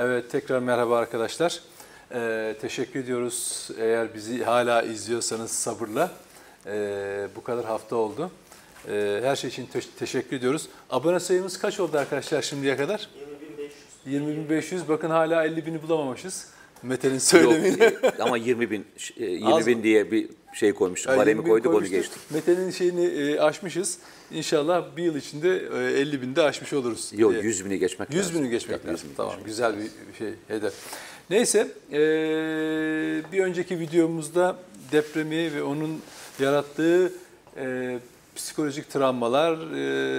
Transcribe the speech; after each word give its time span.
Evet 0.00 0.30
tekrar 0.30 0.58
merhaba 0.58 0.98
arkadaşlar. 0.98 1.60
Ee, 2.14 2.56
teşekkür 2.60 3.00
ediyoruz 3.00 3.68
eğer 3.78 4.14
bizi 4.14 4.44
hala 4.44 4.82
izliyorsanız 4.82 5.50
sabırla. 5.50 6.10
Ee, 6.66 7.28
bu 7.36 7.42
kadar 7.42 7.64
hafta 7.64 7.96
oldu. 7.96 8.30
Ee, 8.88 9.20
her 9.22 9.36
şey 9.36 9.50
için 9.50 9.66
te- 9.66 9.80
teşekkür 9.98 10.36
ediyoruz. 10.36 10.68
Abone 10.90 11.20
sayımız 11.20 11.58
kaç 11.58 11.80
oldu 11.80 11.98
arkadaşlar 11.98 12.42
şimdiye 12.42 12.76
kadar? 12.76 13.08
20.500. 14.06 14.88
Bakın 14.88 15.10
hala 15.10 15.46
50.000'i 15.46 15.82
bulamamışız. 15.82 16.46
Mete'nin 16.82 17.18
söylemiyle. 17.18 17.84
Yok, 17.84 18.04
e, 18.04 18.22
ama 18.22 18.36
20 18.36 18.70
bin, 18.70 18.86
e, 19.16 19.24
20 19.24 19.54
Az 19.54 19.66
bin 19.66 19.82
diye 19.82 20.10
bir 20.10 20.28
şey 20.52 20.72
koymuştuk. 20.72 21.10
Yani 21.10 21.18
Baremi 21.18 21.40
20.000 21.40 21.48
koyduk 21.48 21.66
onu 21.66 21.72
koymuştuk. 21.72 21.98
geçtik. 21.98 22.30
Mete'nin 22.30 22.70
şeyini 22.70 23.04
e, 23.04 23.40
aşmışız. 23.40 23.98
İnşallah 24.30 24.96
bir 24.96 25.02
yıl 25.02 25.16
içinde 25.16 25.48
e, 25.48 26.00
50 26.00 26.22
binde 26.22 26.42
aşmış 26.42 26.72
oluruz. 26.72 27.10
Yok 27.16 27.32
diye. 27.32 27.42
100 27.42 27.64
bini 27.64 27.78
geçmek 27.78 28.10
100 28.14 28.26
lazım. 28.26 28.40
bini 28.40 28.50
geçmek 28.50 28.80
100 28.84 28.92
lazım. 28.92 29.08
bini 29.08 29.16
Tamam 29.16 29.32
geçmek 29.32 29.46
güzel 29.46 29.74
bir 29.78 30.18
şey 30.18 30.34
hedef. 30.48 30.72
Neyse 31.30 31.68
e, 31.92 31.98
bir 33.32 33.40
önceki 33.40 33.78
videomuzda 33.80 34.56
depremi 34.92 35.54
ve 35.54 35.62
onun 35.62 36.00
yarattığı 36.38 37.12
e, 37.56 37.98
psikolojik 38.36 38.90
travmalar, 38.90 39.52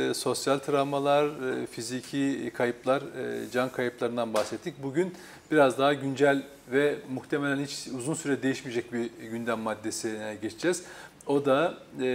e, 0.09 0.13
sosyal 0.13 0.59
travmalar, 0.59 1.25
e, 1.25 1.65
fiziki 1.67 2.51
kayıplar, 2.53 3.01
e, 3.01 3.51
can 3.51 3.71
kayıplarından 3.71 4.33
bahsettik. 4.33 4.83
Bugün 4.83 5.13
biraz 5.51 5.77
daha 5.77 5.93
güncel 5.93 6.43
ve 6.71 6.95
muhtemelen 7.13 7.63
hiç 7.63 7.87
uzun 7.97 8.13
süre 8.13 8.43
değişmeyecek 8.43 8.93
bir 8.93 9.09
gündem 9.31 9.59
maddesine 9.59 10.37
geçeceğiz. 10.41 10.83
O 11.27 11.45
da 11.45 11.77
e, 12.01 12.05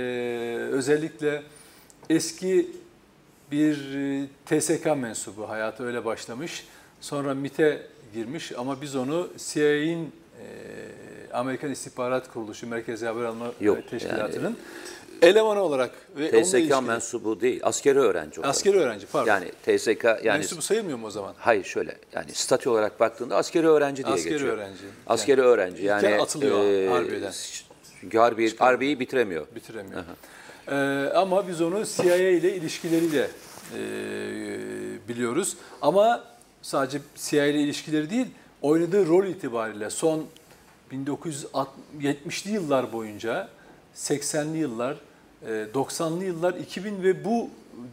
özellikle 0.70 1.42
eski 2.10 2.70
bir 3.52 3.94
e, 3.94 4.26
TSK 4.46 4.86
mensubu, 4.86 5.48
hayatı 5.48 5.84
öyle 5.84 6.04
başlamış. 6.04 6.66
Sonra 7.00 7.34
MIT'e 7.34 7.86
girmiş 8.14 8.52
ama 8.58 8.80
biz 8.80 8.96
onu 8.96 9.28
CIA'in 9.36 10.12
Amerikan 11.32 11.70
İstihbarat 11.70 12.32
Kuruluşu 12.32 12.66
Merkezi 12.66 13.06
Haber 13.06 13.24
Alma 13.24 13.52
Yok, 13.60 13.78
e, 13.78 13.86
Teşkilatı'nın 13.86 14.56
elemanı 15.26 15.62
olarak 15.62 15.90
ve 16.16 16.42
TSK 16.42 16.82
mensubu 16.86 17.40
değil, 17.40 17.60
askeri 17.62 17.98
öğrenci 17.98 18.40
olarak. 18.40 18.54
askeri 18.54 18.78
öğrenci 18.78 19.06
pardon. 19.06 19.28
Yani 19.28 19.50
TSK 19.78 20.04
yani 20.04 20.38
mensubu 20.38 20.62
sayılmıyor 20.62 20.98
mu 20.98 21.06
o 21.06 21.10
zaman? 21.10 21.34
hayır 21.38 21.64
şöyle 21.64 21.96
yani 22.12 22.32
statü 22.32 22.68
olarak 22.68 23.00
baktığında 23.00 23.36
askeri 23.36 23.68
öğrenci 23.68 24.04
diye 24.04 24.14
Askeri 24.14 24.32
geçiyor. 24.32 24.56
öğrenci. 24.58 24.82
Askeri 25.06 25.40
öğrenci 25.40 25.82
İlken 25.82 26.00
yani 26.10 26.22
atılıyor 26.22 26.88
harbiden. 26.90 27.32
Çünkü 28.00 28.18
harbi, 28.18 28.56
harbiyi 28.56 29.00
bitiremiyor. 29.00 29.46
bitiremiyor. 29.54 30.02
Ee, 30.68 30.74
ama 31.14 31.48
biz 31.48 31.60
onu 31.60 31.84
CIA 31.84 32.16
ile 32.16 32.56
ilişkileriyle 32.56 33.28
e, 33.76 33.78
biliyoruz. 35.08 35.56
Ama 35.82 36.24
sadece 36.62 36.98
CIA 37.16 37.46
ile 37.46 37.60
ilişkileri 37.60 38.10
değil, 38.10 38.26
oynadığı 38.62 39.06
rol 39.08 39.26
itibariyle 39.26 39.90
son 39.90 40.26
1970'li 40.92 42.50
yıllar 42.52 42.92
boyunca 42.92 43.48
80'li 43.96 44.58
yıllar, 44.58 44.92
e, 44.92 44.96
90'lı 45.74 46.24
yıllar, 46.24 46.54
2000 46.54 47.02
ve 47.02 47.24
bu 47.24 47.50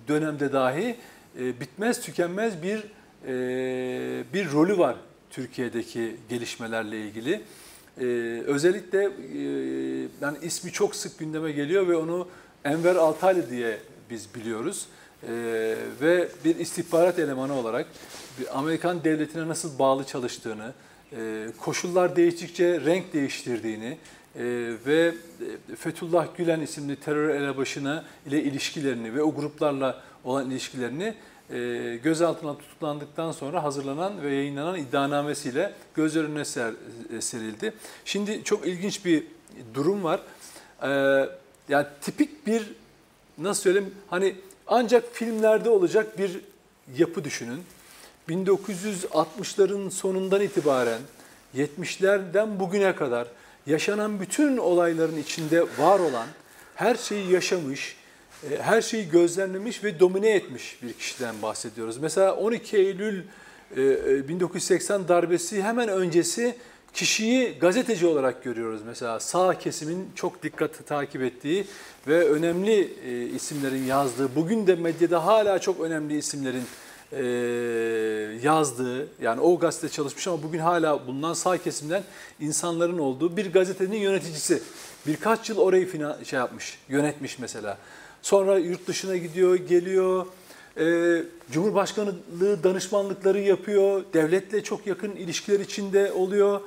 dönemde 0.07 0.53
dahi 0.53 0.95
e, 1.39 1.59
bitmez 1.59 2.02
tükenmez 2.02 2.63
bir 2.63 2.83
e, 3.27 4.23
bir 4.33 4.52
rolü 4.52 4.77
var 4.77 4.95
Türkiye'deki 5.30 6.16
gelişmelerle 6.29 7.02
ilgili. 7.02 7.41
Ee, 7.99 8.03
özellikle 8.45 9.03
e, 9.03 9.41
yani 10.22 10.38
ismi 10.41 10.72
çok 10.72 10.95
sık 10.95 11.19
gündeme 11.19 11.52
geliyor 11.52 11.88
ve 11.88 11.95
onu 11.95 12.27
Enver 12.63 12.95
Altaylı 12.95 13.49
diye 13.49 13.77
biz 14.09 14.35
biliyoruz. 14.35 14.88
Ee, 15.23 15.75
ve 16.02 16.29
bir 16.45 16.56
istihbarat 16.56 17.19
elemanı 17.19 17.53
olarak 17.53 17.85
bir 18.39 18.59
Amerikan 18.59 19.03
devletine 19.03 19.47
nasıl 19.47 19.79
bağlı 19.79 20.03
çalıştığını, 20.03 20.73
e, 21.12 21.47
koşullar 21.57 22.16
değiştikçe 22.16 22.81
renk 22.81 23.13
değiştirdiğini 23.13 23.97
e, 24.36 24.44
ve 24.86 25.14
Fethullah 25.78 26.28
Gülen 26.38 26.62
isimli 26.62 26.96
terör 26.96 27.30
elebaşına 27.30 28.03
ile 28.25 28.44
ilişkilerini 28.44 29.16
ve 29.16 29.24
o 29.24 29.36
gruplarla 29.36 30.02
olan 30.24 30.52
ilişkilerini 30.52 31.16
e, 31.53 32.00
gözaltına 32.03 32.58
tutuklandıktan 32.58 33.31
sonra 33.31 33.64
hazırlanan 33.64 34.22
ve 34.22 34.34
yayınlanan 34.34 34.80
iddianamesiyle 34.80 35.74
göz 35.96 36.16
önüne 36.16 36.46
ser, 36.46 36.74
e, 37.18 37.22
serildi. 37.22 37.74
Şimdi 38.06 38.44
çok 38.44 38.68
ilginç 38.68 39.06
bir 39.06 39.24
durum 39.74 40.03
var. 40.03 40.19
E, 40.84 40.90
yani 41.69 41.86
tipik 42.02 42.48
bir 42.48 42.72
nasıl 43.38 43.62
söyleyeyim 43.62 43.96
hani 44.09 44.36
ancak 44.68 45.03
filmlerde 45.13 45.69
olacak 45.69 46.19
bir 46.19 46.40
yapı 46.98 47.24
düşünün. 47.24 47.63
1960'ların 48.30 49.92
sonundan 49.92 50.42
itibaren 50.42 51.02
70'lerden 51.56 52.59
bugüne 52.59 52.96
kadar 52.96 53.28
yaşanan 53.66 54.19
bütün 54.19 54.57
olayların 54.57 55.17
içinde 55.17 55.61
var 55.61 55.99
olan 55.99 56.27
her 56.75 56.95
şeyi 56.95 57.31
yaşamış, 57.31 57.95
e, 58.51 58.61
her 58.61 58.81
şeyi 58.81 59.09
gözlemlemiş 59.09 59.83
ve 59.83 59.99
domine 59.99 60.29
etmiş 60.29 60.79
bir 60.83 60.94
kişiden 60.94 61.41
bahsediyoruz. 61.41 61.97
Mesela 61.97 62.35
12 62.35 62.77
Eylül 62.77 63.23
e, 63.77 63.81
e, 63.81 64.27
1980 64.27 65.07
darbesi 65.07 65.63
hemen 65.63 65.89
öncesi 65.89 66.55
kişiyi 66.94 67.59
gazeteci 67.59 68.07
olarak 68.07 68.44
görüyoruz. 68.44 68.81
Mesela 68.85 69.19
sağ 69.19 69.59
kesimin 69.59 70.09
çok 70.16 70.44
dikkatli 70.44 70.85
takip 70.85 71.21
ettiği 71.21 71.66
ve 72.07 72.29
önemli 72.29 72.94
e, 73.05 73.25
isimlerin 73.25 73.83
yazdığı, 73.83 74.35
bugün 74.35 74.67
de 74.67 74.75
medyada 74.75 75.25
hala 75.25 75.59
çok 75.59 75.79
önemli 75.79 76.17
isimlerin 76.17 76.63
e, 77.11 77.23
yazdığı, 78.44 79.07
yani 79.22 79.41
o 79.41 79.59
gazete 79.59 79.89
çalışmış 79.89 80.27
ama 80.27 80.44
bugün 80.44 80.59
hala 80.59 81.07
bulunan 81.07 81.33
sağ 81.33 81.57
kesimden 81.57 82.03
insanların 82.39 82.97
olduğu 82.97 83.38
bir 83.38 83.53
gazetenin 83.53 83.97
yöneticisi. 83.97 84.61
Birkaç 85.07 85.50
yıl 85.50 85.57
orayı 85.57 85.88
fina, 85.88 86.17
şey 86.23 86.39
yapmış, 86.39 86.79
yönetmiş 86.89 87.39
mesela. 87.39 87.77
Sonra 88.21 88.57
yurt 88.57 88.88
dışına 88.88 89.17
gidiyor, 89.17 89.55
geliyor. 89.55 90.25
Ee, 90.77 91.23
Cumhurbaşkanlığı 91.51 92.63
danışmanlıkları 92.63 93.39
yapıyor. 93.39 94.03
Devletle 94.13 94.63
çok 94.63 94.88
yakın 94.88 95.11
ilişkiler 95.11 95.59
içinde 95.59 96.11
oluyor. 96.11 96.61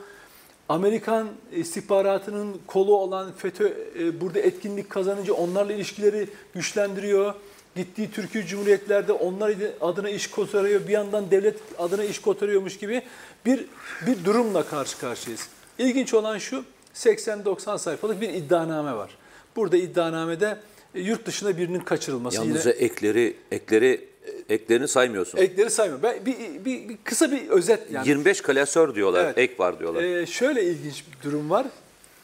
Amerikan 0.69 1.29
istihbaratının 1.53 2.57
kolu 2.67 2.97
olan 2.97 3.33
FETÖ 3.33 3.73
e, 3.99 4.21
burada 4.21 4.39
etkinlik 4.39 4.91
kazanınca 4.91 5.33
onlarla 5.33 5.73
ilişkileri 5.73 6.29
güçlendiriyor. 6.55 7.35
Gittiği 7.77 8.11
Türkiye 8.11 8.47
Cumhuriyetlerde 8.47 9.13
onlar 9.13 9.55
adına 9.81 10.11
iş 10.11 10.27
kotarıyor. 10.27 10.81
Bir 10.89 10.93
yandan 10.93 11.31
devlet 11.31 11.57
adına 11.79 12.05
iş 12.05 12.19
kotarıyormuş 12.19 12.79
gibi 12.79 13.03
bir 13.47 13.65
bir 14.07 14.25
durumla 14.25 14.67
karşı 14.67 14.99
karşıyayız. 14.99 15.49
İlginç 15.79 16.15
olan 16.15 16.39
şu 16.39 16.65
80-90 16.95 17.79
sayfalık 17.79 18.21
bir 18.21 18.29
iddianame 18.29 18.93
var. 18.93 19.11
Burada 19.57 19.77
iddianamede 19.77 20.59
e, 20.95 21.01
yurt 21.01 21.27
dışına 21.27 21.57
birinin 21.59 21.81
kaçırılması 21.81 22.37
Yalnız 22.37 22.67
yine 22.67 22.75
ekleri 22.75 23.37
ekleri 23.53 24.09
eklerini 24.49 24.89
saymıyorsun. 24.89 25.39
ekleri 25.39 25.71
saymıyorum. 25.71 26.03
Ben 26.03 26.27
bir, 26.27 26.65
bir, 26.65 26.89
bir 26.89 26.97
kısa 27.05 27.31
bir 27.33 27.49
özet 27.49 27.91
yani. 27.93 28.09
25 28.09 28.43
klasör 28.43 28.95
diyorlar, 28.95 29.25
Evet. 29.25 29.39
ek 29.39 29.55
var 29.59 29.79
diyorlar. 29.79 30.03
Ee, 30.03 30.27
şöyle 30.27 30.65
ilginç 30.65 31.05
bir 31.09 31.31
durum 31.31 31.51
var. 31.51 31.67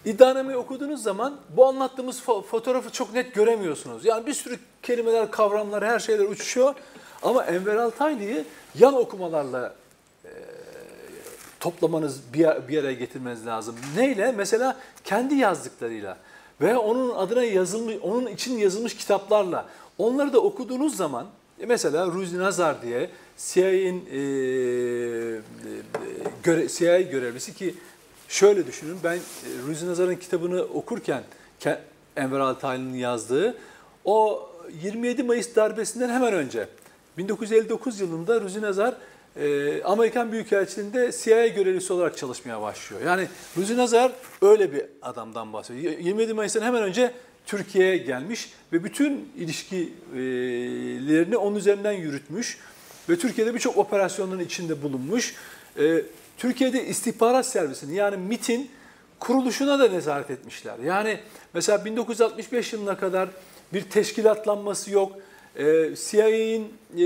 İddianameyi 0.05 0.59
okuduğunuz 0.59 1.03
zaman 1.03 1.37
bu 1.57 1.67
anlattığımız 1.67 2.21
fo- 2.21 2.43
fotoğrafı 2.43 2.91
çok 2.91 3.15
net 3.15 3.35
göremiyorsunuz. 3.35 4.05
Yani 4.05 4.27
bir 4.27 4.35
sürü 4.35 4.59
kelimeler, 4.83 5.31
kavramlar, 5.31 5.85
her 5.85 5.99
şeyler 5.99 6.25
uçuşuyor. 6.25 6.75
Ama 7.23 7.45
Enver 7.45 7.77
Altaylı'yı 7.77 8.45
yan 8.79 8.95
okumalarla 8.95 9.75
e, 10.25 10.31
toplamanız, 11.61 12.21
bir, 12.35 12.69
bir 12.69 12.79
araya 12.79 12.93
getirmeniz 12.93 13.47
lazım. 13.47 13.77
Neyle? 13.97 14.33
Mesela 14.33 14.77
kendi 15.05 15.35
yazdıklarıyla 15.35 16.17
veya 16.61 16.79
onun 16.79 17.15
adına 17.15 17.45
yazılmış, 17.45 17.97
onun 18.03 18.27
için 18.27 18.59
yazılmış 18.59 18.97
kitaplarla. 18.97 19.67
Onları 19.99 20.33
da 20.33 20.41
okuduğunuz 20.41 20.97
zaman 20.97 21.27
e, 21.61 21.67
mesela 21.67 22.07
Ruzi 22.07 22.39
Nazar 22.39 22.83
diye 22.83 23.11
CIA'nin 23.39 24.09
e, 24.13 24.19
e, 24.19 25.41
göre, 26.43 26.69
CIA 26.69 27.01
görevlisi 27.01 27.55
ki 27.55 27.75
şöyle 28.31 28.67
düşünün 28.67 28.97
ben 29.05 29.17
e, 29.17 29.21
Ruzi 29.67 29.87
Nazar'ın 29.87 30.17
kitabını 30.17 30.63
okurken 30.63 31.23
Ke- 31.61 31.79
Enver 32.17 32.41
Altaylı'nın 32.41 32.95
yazdığı 32.95 33.59
o 34.05 34.49
27 34.83 35.23
Mayıs 35.23 35.57
darbesinden 35.57 36.09
hemen 36.09 36.33
önce 36.33 36.69
1959 37.19 38.01
yılında 38.01 38.41
Ruzi 38.41 38.63
Nazar 38.63 38.95
e, 39.37 39.83
Amerikan 39.83 40.33
Büyükelçiliğinde 40.33 41.11
CIA 41.23 41.47
görevlisi 41.47 41.93
olarak 41.93 42.17
çalışmaya 42.17 42.63
başlıyor. 42.63 43.03
Yani 43.07 43.29
Ruzi 43.57 43.77
Nazar 43.77 44.13
öyle 44.43 44.73
bir 44.73 44.83
adamdan 45.03 45.53
bahsediyor. 45.53 45.99
27 45.99 46.35
Mayıs'tan 46.35 46.63
hemen 46.63 46.83
önce 46.83 47.13
Türkiye'ye 47.47 47.97
gelmiş 47.97 48.53
ve 48.73 48.85
bütün 48.85 49.29
ilişkilerini 49.37 51.37
onun 51.37 51.57
üzerinden 51.57 51.93
yürütmüş 51.93 52.59
ve 53.09 53.19
Türkiye'de 53.19 53.55
birçok 53.55 53.77
operasyonların 53.77 54.41
içinde 54.41 54.83
bulunmuş. 54.83 55.35
E, 55.79 56.03
Türkiye'de 56.41 56.87
istihbarat 56.87 57.47
servisini 57.47 57.95
yani 57.95 58.17
MIT'in 58.17 58.71
kuruluşuna 59.19 59.79
da 59.79 59.89
nezaret 59.89 60.31
etmişler. 60.31 60.79
Yani 60.85 61.21
mesela 61.55 61.85
1965 61.85 62.73
yılına 62.73 62.97
kadar 62.99 63.29
bir 63.73 63.83
teşkilatlanması 63.83 64.91
yok. 64.91 65.13
Ee, 65.57 65.91
CIA'in 65.97 66.75
e, 66.97 67.03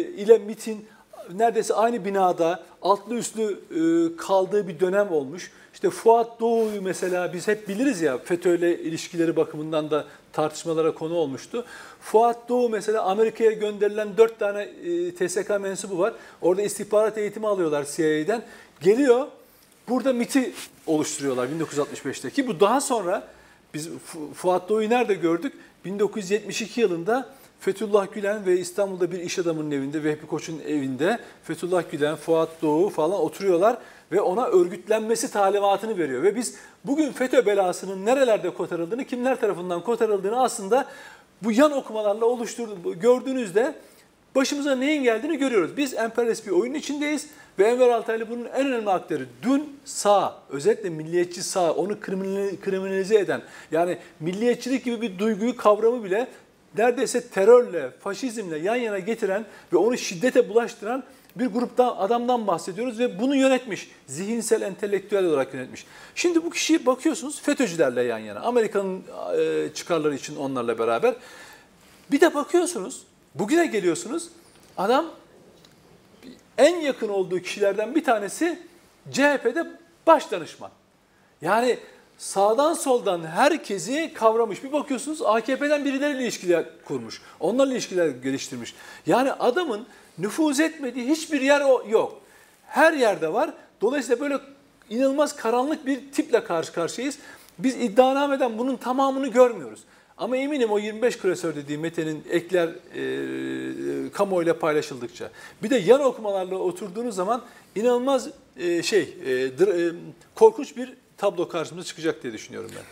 ile 0.00 0.38
MIT'in 0.38 0.86
neredeyse 1.32 1.74
aynı 1.74 2.04
binada 2.04 2.62
altlı 2.82 3.14
üstlü 3.14 3.60
e, 3.70 4.16
kaldığı 4.16 4.68
bir 4.68 4.80
dönem 4.80 5.10
olmuş. 5.10 5.52
İşte 5.84 5.96
Fuat 5.96 6.40
Doğu'yu 6.40 6.82
mesela 6.82 7.32
biz 7.32 7.48
hep 7.48 7.68
biliriz 7.68 8.00
ya 8.00 8.18
FETÖ'yle 8.18 8.78
ilişkileri 8.78 9.36
bakımından 9.36 9.90
da 9.90 10.04
tartışmalara 10.32 10.94
konu 10.94 11.14
olmuştu. 11.14 11.64
Fuat 12.00 12.48
Doğu 12.48 12.68
mesela 12.68 13.02
Amerika'ya 13.02 13.50
gönderilen 13.50 14.16
dört 14.16 14.38
tane 14.38 14.62
e, 14.62 15.14
TSK 15.14 15.50
mensubu 15.60 15.98
var. 15.98 16.14
Orada 16.42 16.62
istihbarat 16.62 17.18
eğitimi 17.18 17.46
alıyorlar 17.46 17.86
CIA'den. 17.96 18.42
Geliyor 18.80 19.26
burada 19.88 20.12
MIT'i 20.12 20.52
oluşturuyorlar 20.86 21.48
1965'teki. 21.48 22.46
Bu 22.46 22.60
daha 22.60 22.80
sonra 22.80 23.28
biz 23.74 23.88
Fu- 23.88 24.34
Fuat 24.34 24.68
Doğu'yu 24.68 24.90
nerede 24.90 25.14
gördük? 25.14 25.52
1972 25.84 26.80
yılında 26.80 27.28
Fethullah 27.60 28.12
Gülen 28.12 28.46
ve 28.46 28.58
İstanbul'da 28.58 29.12
bir 29.12 29.18
iş 29.18 29.38
adamının 29.38 29.70
evinde, 29.70 30.04
Vehbi 30.04 30.26
Koç'un 30.26 30.60
evinde 30.66 31.18
Fethullah 31.42 31.82
Gülen, 31.90 32.16
Fuat 32.16 32.62
Doğu 32.62 32.90
falan 32.90 33.20
oturuyorlar 33.20 33.76
ve 34.12 34.20
ona 34.20 34.46
örgütlenmesi 34.46 35.32
talimatını 35.32 35.98
veriyor. 35.98 36.22
Ve 36.22 36.36
biz 36.36 36.54
bugün 36.84 37.12
FETÖ 37.12 37.46
belasının 37.46 38.06
nerelerde 38.06 38.50
kotarıldığını, 38.50 39.04
kimler 39.04 39.40
tarafından 39.40 39.84
kotarıldığını 39.84 40.42
aslında 40.42 40.86
bu 41.42 41.52
yan 41.52 41.72
okumalarla 41.72 42.24
oluşturdu, 42.24 43.00
gördüğünüzde 43.00 43.74
başımıza 44.34 44.74
neyin 44.74 45.02
geldiğini 45.02 45.38
görüyoruz. 45.38 45.76
Biz 45.76 45.94
emperyalist 45.94 46.46
bir 46.46 46.52
oyunun 46.52 46.74
içindeyiz 46.74 47.26
ve 47.58 47.64
Enver 47.64 47.88
Altaylı 47.88 48.30
bunun 48.30 48.44
en 48.44 48.66
önemli 48.66 48.90
aktörü. 48.90 49.26
Dün 49.42 49.76
sağ, 49.84 50.34
özellikle 50.50 50.90
milliyetçi 50.90 51.42
sağ, 51.42 51.72
onu 51.72 51.92
kriminali- 51.92 52.60
kriminalize 52.60 53.18
eden, 53.18 53.42
yani 53.70 53.98
milliyetçilik 54.20 54.84
gibi 54.84 55.00
bir 55.00 55.18
duyguyu, 55.18 55.56
kavramı 55.56 56.04
bile 56.04 56.28
neredeyse 56.78 57.28
terörle, 57.28 57.90
faşizmle 57.90 58.58
yan 58.58 58.76
yana 58.76 58.98
getiren 58.98 59.44
ve 59.72 59.76
onu 59.76 59.98
şiddete 59.98 60.48
bulaştıran 60.48 61.02
bir 61.36 61.46
gruptan, 61.46 61.96
adamdan 61.98 62.46
bahsediyoruz 62.46 62.98
ve 62.98 63.18
bunu 63.18 63.36
yönetmiş. 63.36 63.90
Zihinsel, 64.06 64.62
entelektüel 64.62 65.24
olarak 65.24 65.54
yönetmiş. 65.54 65.86
Şimdi 66.14 66.44
bu 66.44 66.50
kişiyi 66.50 66.86
bakıyorsunuz 66.86 67.42
FETÖ'cülerle 67.42 68.02
yan 68.02 68.18
yana. 68.18 68.40
Amerika'nın 68.40 69.02
e, 69.38 69.68
çıkarları 69.74 70.14
için 70.14 70.36
onlarla 70.36 70.78
beraber. 70.78 71.14
Bir 72.10 72.20
de 72.20 72.34
bakıyorsunuz, 72.34 73.02
bugüne 73.34 73.66
geliyorsunuz, 73.66 74.28
adam 74.76 75.06
en 76.58 76.80
yakın 76.80 77.08
olduğu 77.08 77.40
kişilerden 77.40 77.94
bir 77.94 78.04
tanesi 78.04 78.58
CHP'de 79.10 79.66
baş 80.06 80.30
danışman. 80.30 80.70
Yani 81.42 81.78
sağdan 82.18 82.74
soldan 82.74 83.26
herkesi 83.26 84.12
kavramış. 84.14 84.64
Bir 84.64 84.72
bakıyorsunuz 84.72 85.22
AKP'den 85.22 85.84
birileriyle 85.84 86.22
ilişkiler 86.22 86.64
kurmuş. 86.84 87.22
Onlarla 87.40 87.72
ilişkiler 87.72 88.08
geliştirmiş. 88.08 88.74
Yani 89.06 89.32
adamın 89.32 89.86
nüfuz 90.18 90.60
etmediği 90.60 91.08
hiçbir 91.08 91.40
yer 91.40 91.60
yok. 91.90 92.20
Her 92.66 92.92
yerde 92.92 93.32
var. 93.32 93.50
Dolayısıyla 93.80 94.20
böyle 94.20 94.38
inanılmaz 94.90 95.36
karanlık 95.36 95.86
bir 95.86 96.12
tiple 96.12 96.44
karşı 96.44 96.72
karşıyayız. 96.72 97.18
Biz 97.58 97.76
iddianameden 97.76 98.58
bunun 98.58 98.76
tamamını 98.76 99.28
görmüyoruz. 99.28 99.80
Ama 100.18 100.36
eminim 100.36 100.70
o 100.70 100.78
25 100.78 101.18
klasör 101.18 101.56
dediği 101.56 101.78
Mete'nin 101.78 102.24
ekler 102.30 102.68
e, 102.68 104.10
kamuoyuyla 104.10 104.58
paylaşıldıkça. 104.58 105.30
Bir 105.62 105.70
de 105.70 105.76
yan 105.76 106.00
okumalarla 106.00 106.56
oturduğunuz 106.56 107.14
zaman 107.14 107.42
inanılmaz 107.76 108.28
e, 108.56 108.82
şey 108.82 109.02
e, 109.24 109.30
dr- 109.30 109.90
e, 109.90 109.94
korkunç 110.34 110.76
bir 110.76 110.94
tablo 111.16 111.48
karşımıza 111.48 111.86
çıkacak 111.86 112.22
diye 112.22 112.32
düşünüyorum 112.32 112.70
ben. 112.76 112.84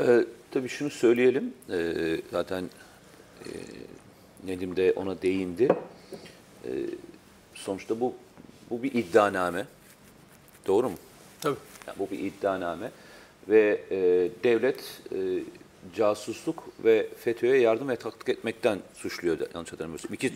Ee, 0.00 0.24
tabii 0.50 0.68
şunu 0.68 0.90
söyleyelim. 0.90 1.54
Ee, 1.70 2.20
zaten 2.32 2.64
e, 3.44 3.50
Nedim 4.46 4.76
de 4.76 4.92
ona 4.96 5.22
değindi. 5.22 5.68
Ee, 6.66 6.70
sonuçta 7.54 8.00
bu 8.00 8.14
bu 8.70 8.82
bir 8.82 8.94
iddianame. 8.94 9.66
Doğru 10.66 10.90
mu? 10.90 10.96
Tabii. 11.40 11.56
Yani 11.86 11.98
bu 11.98 12.10
bir 12.10 12.18
iddianame 12.18 12.90
ve 13.48 13.80
e, 13.90 13.96
devlet 14.44 15.02
e, 15.14 15.18
casusluk 15.96 16.64
ve 16.84 17.08
FETÖ'ye 17.18 17.56
yardım 17.56 17.88
ve 17.88 17.96
taktik 17.96 18.28
etmekten 18.28 18.78
suçluyor 18.94 19.38
yanlış 19.54 19.72
hatırlamıyorsam. 19.72 20.14
İki, 20.14 20.32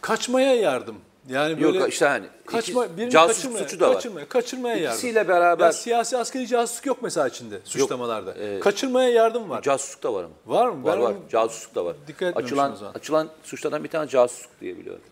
Kaçmaya 0.00 0.54
yardım. 0.54 0.96
Yani 1.28 1.62
böyle 1.62 1.78
yok 1.78 1.88
işte 1.88 2.06
hani 2.06 2.26
kaçma, 2.46 2.86
iki, 2.86 3.10
casusluk 3.10 3.36
kaçırmaya, 3.52 3.64
suçu 3.68 3.80
da 3.80 3.88
var. 3.88 3.94
Kaçırmaya, 3.94 4.28
kaçırmaya 4.28 4.76
yardım. 4.76 4.90
İkisiyle 4.90 5.28
beraber 5.28 5.64
Ya 5.66 5.72
siyasi 5.72 6.16
askeri 6.16 6.46
casusluk 6.46 6.86
yok 6.86 6.98
mesela 7.02 7.28
içinde 7.28 7.60
suçlamalarda. 7.64 8.34
e, 8.34 8.60
kaçırmaya 8.60 9.08
yardım 9.10 9.50
var. 9.50 9.62
casusluk 9.62 10.02
da 10.02 10.14
var 10.14 10.24
ama. 10.24 10.34
Var 10.46 10.68
mı? 10.68 10.84
Var 10.84 10.96
Ben 10.96 11.02
var. 11.02 11.10
onu 11.10 11.18
Casusluk 11.30 11.74
da 11.74 11.84
var. 11.84 11.96
dikkat 12.08 12.36
açılan, 12.36 12.72
o 12.72 12.76
zaman. 12.76 12.92
açılan 12.94 13.28
suçlardan 13.42 13.84
bir 13.84 13.88
tane 13.88 14.08
casusluk 14.08 14.50
diye 14.60 14.76
biliyorum. 14.78 15.02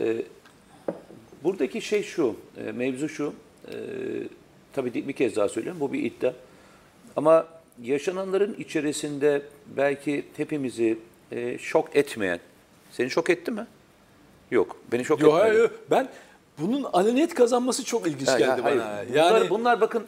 Ee, 0.00 0.16
buradaki 1.44 1.82
şey 1.82 2.02
şu, 2.02 2.36
e, 2.66 2.72
mevzu 2.72 3.08
şu. 3.08 3.32
E, 3.68 3.74
tabii 4.72 4.94
bir 4.94 5.12
kez 5.12 5.36
daha 5.36 5.48
söylüyorum, 5.48 5.80
bu 5.80 5.92
bir 5.92 6.02
iddia. 6.02 6.32
Ama 7.16 7.46
yaşananların 7.82 8.54
içerisinde 8.58 9.42
belki 9.76 10.24
hepimizi 10.36 10.98
e, 11.32 11.58
şok 11.58 11.96
etmeyen, 11.96 12.40
seni 12.92 13.10
şok 13.10 13.30
etti 13.30 13.50
mi? 13.50 13.66
Yok, 14.50 14.76
beni 14.92 15.04
şok 15.04 15.20
Yok, 15.20 15.34
etmedi. 15.34 15.48
hayır, 15.48 15.60
yok. 15.62 15.72
ben 15.90 16.08
bunun 16.58 16.82
aleniyet 16.82 17.34
kazanması 17.34 17.84
çok 17.84 18.06
ilginç 18.06 18.28
Ha, 18.28 18.38
geldi 18.38 18.60
ya, 18.60 18.64
hayır. 18.64 18.78
bana. 18.78 19.04
Bunlar, 19.08 19.14
Yani 19.14 19.50
bunlar 19.50 19.80
bakın 19.80 20.06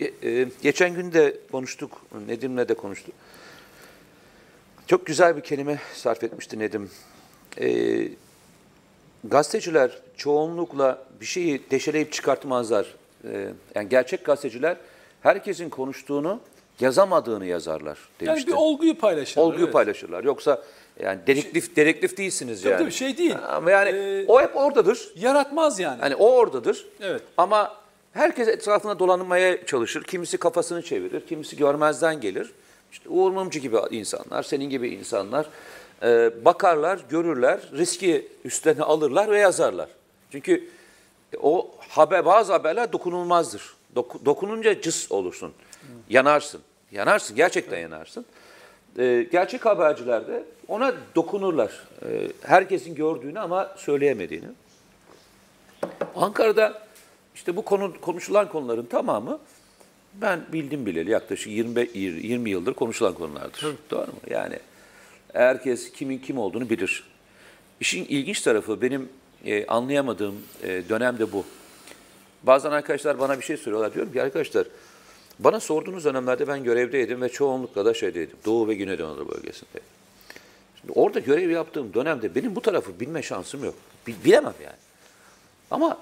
e, 0.00 0.30
e, 0.30 0.48
geçen 0.62 0.94
gün 0.94 1.12
de 1.12 1.36
konuştuk, 1.52 1.90
Nedim'le 2.26 2.68
de 2.68 2.74
konuştuk. 2.74 3.14
Çok 4.86 5.06
güzel 5.06 5.36
bir 5.36 5.40
kelime 5.40 5.78
sarf 5.94 6.24
etmişti 6.24 6.58
Nedim. 6.58 6.90
E, 7.60 8.08
gazeteciler 9.24 9.98
çoğunlukla 10.16 11.04
bir 11.20 11.26
şeyi 11.26 11.62
deşeleyip 11.70 12.12
çıkartmazlar. 12.12 12.94
E, 13.24 13.48
yani 13.74 13.88
gerçek 13.88 14.24
gazeteciler 14.24 14.76
herkesin 15.22 15.70
konuştuğunu 15.70 16.40
yazamadığını 16.80 17.46
yazarlar 17.46 17.98
yani 18.20 18.28
demişti. 18.28 18.48
bir 18.48 18.56
olguyu 18.56 18.98
paylaşırlar. 18.98 19.46
Olguyu 19.46 19.64
evet. 19.64 19.72
paylaşırlar. 19.72 20.24
Yoksa 20.24 20.62
yani 21.02 21.20
dedektif 21.26 21.76
dedektif 21.76 22.16
değilsiniz 22.16 22.62
Tabii 22.62 22.72
yani. 22.72 22.78
tabii, 22.80 22.92
şey 22.92 23.18
değil. 23.18 23.36
Ama 23.48 23.70
yani 23.70 23.88
Ee, 23.88 24.24
o 24.28 24.40
hep 24.42 24.56
oradadır. 24.56 25.08
Yaratmaz 25.16 25.78
yani. 25.80 26.00
Hani 26.00 26.14
o 26.16 26.30
oradadır. 26.32 26.86
Evet. 27.00 27.22
Ama 27.36 27.76
herkes 28.12 28.48
etrafına 28.48 28.98
dolanmaya 28.98 29.66
çalışır. 29.66 30.04
Kimisi 30.04 30.38
kafasını 30.38 30.82
çevirir, 30.82 31.26
kimisi 31.26 31.56
görmezden 31.56 32.20
gelir. 32.20 32.52
İşte 32.92 33.08
Uğur 33.08 33.30
Mumcu 33.30 33.58
gibi 33.58 33.76
insanlar, 33.90 34.42
senin 34.42 34.70
gibi 34.70 34.88
insanlar 34.88 35.46
e, 36.02 36.30
bakarlar, 36.44 37.00
görürler, 37.10 37.60
riski 37.76 38.28
üstlerine 38.44 38.82
alırlar 38.82 39.30
ve 39.30 39.38
yazarlar. 39.38 39.88
Çünkü 40.32 40.68
o 41.42 41.70
haber 41.88 42.24
bazı 42.24 42.52
haberler 42.52 42.92
dokunulmazdır. 42.92 43.74
Doku- 43.96 44.24
dokununca 44.24 44.80
cıs 44.80 45.12
olursun. 45.12 45.52
Yanarsın. 46.08 46.60
Yanarsın, 46.92 47.36
gerçekten 47.36 47.78
yanarsın. 47.78 48.26
E, 48.98 49.26
gerçek 49.32 49.66
haberciler 49.66 50.26
de 50.26 50.44
ona 50.68 50.94
dokunurlar. 51.14 51.70
E, 52.02 52.28
herkesin 52.42 52.94
gördüğünü 52.94 53.40
ama 53.40 53.74
söyleyemediğini. 53.76 54.46
Ankara'da 56.16 56.82
işte 57.34 57.56
bu 57.56 57.64
konu 57.64 58.00
konuşulan 58.00 58.48
konuların 58.48 58.86
tamamı 58.86 59.38
ben 60.14 60.40
bildim 60.52 60.86
bileli 60.86 61.10
yaklaşık 61.10 61.52
20 61.52 61.88
20 61.94 62.50
yıldır 62.50 62.74
konuşulan 62.74 63.14
konulardır. 63.14 63.76
Doğru 63.90 64.06
mu? 64.06 64.18
Yani 64.30 64.58
herkes 65.32 65.92
kimin 65.92 66.18
kim 66.18 66.38
olduğunu 66.38 66.70
bilir. 66.70 67.04
İşin 67.80 68.04
ilginç 68.04 68.40
tarafı 68.40 68.82
benim 68.82 69.08
e, 69.44 69.66
anlayamadığım 69.66 70.34
e, 70.62 70.88
dönemde 70.88 71.32
bu. 71.32 71.44
Bazen 72.42 72.70
arkadaşlar 72.70 73.18
bana 73.18 73.38
bir 73.38 73.44
şey 73.44 73.56
soruyorlar. 73.56 73.94
Diyorum 73.94 74.12
ki 74.12 74.22
arkadaşlar 74.22 74.66
bana 75.38 75.60
sorduğunuz 75.60 76.04
dönemlerde 76.04 76.48
ben 76.48 76.64
görevdeydim 76.64 77.22
ve 77.22 77.28
çoğunlukla 77.28 77.84
da 77.84 77.94
şeydeydim. 77.94 78.36
Doğu 78.44 78.68
ve 78.68 78.74
Güneydoğu 78.74 79.06
Anadolu 79.06 79.28
bölgesindeydim. 79.28 79.88
Şimdi 80.80 80.92
orada 80.92 81.18
görev 81.18 81.50
yaptığım 81.50 81.94
dönemde 81.94 82.34
benim 82.34 82.56
bu 82.56 82.60
tarafı 82.62 83.00
bilme 83.00 83.22
şansım 83.22 83.64
yok. 83.64 83.74
Bi- 84.06 84.24
Bilemem 84.24 84.54
yani. 84.64 84.76
Ama 85.70 85.98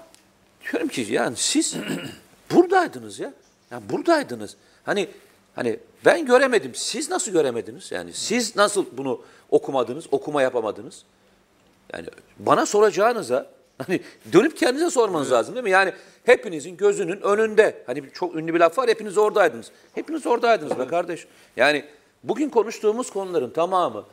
diyorum 0.71 0.87
ki 0.87 1.07
yani 1.09 1.35
siz 1.37 1.75
buradaydınız 2.51 3.19
ya. 3.19 3.33
Yani 3.71 3.83
buradaydınız. 3.89 4.55
Hani 4.83 5.09
hani 5.55 5.79
ben 6.05 6.25
göremedim. 6.25 6.71
Siz 6.75 7.09
nasıl 7.09 7.31
göremediniz? 7.31 7.91
Yani 7.91 8.13
siz 8.13 8.55
nasıl 8.55 8.85
bunu 8.91 9.21
okumadınız, 9.49 10.05
okuma 10.11 10.41
yapamadınız? 10.41 11.03
Yani 11.93 12.07
bana 12.39 12.65
soracağınıza 12.65 13.49
hani 13.77 14.01
dönüp 14.33 14.57
kendinize 14.57 14.89
sormanız 14.89 15.31
lazım 15.31 15.55
değil 15.55 15.63
mi? 15.63 15.69
Yani 15.69 15.93
hepinizin 16.23 16.77
gözünün 16.77 17.21
önünde. 17.21 17.83
Hani 17.85 18.03
çok 18.13 18.35
ünlü 18.35 18.53
bir 18.53 18.59
laf 18.59 18.77
var. 18.77 18.89
Hepiniz 18.89 19.17
oradaydınız. 19.17 19.71
Hepiniz 19.95 20.27
oradaydınız 20.27 20.79
be 20.79 20.87
kardeş. 20.87 21.27
Yani 21.57 21.85
bugün 22.23 22.49
konuştuğumuz 22.49 23.09
konuların 23.09 23.49
tamamı 23.49 24.05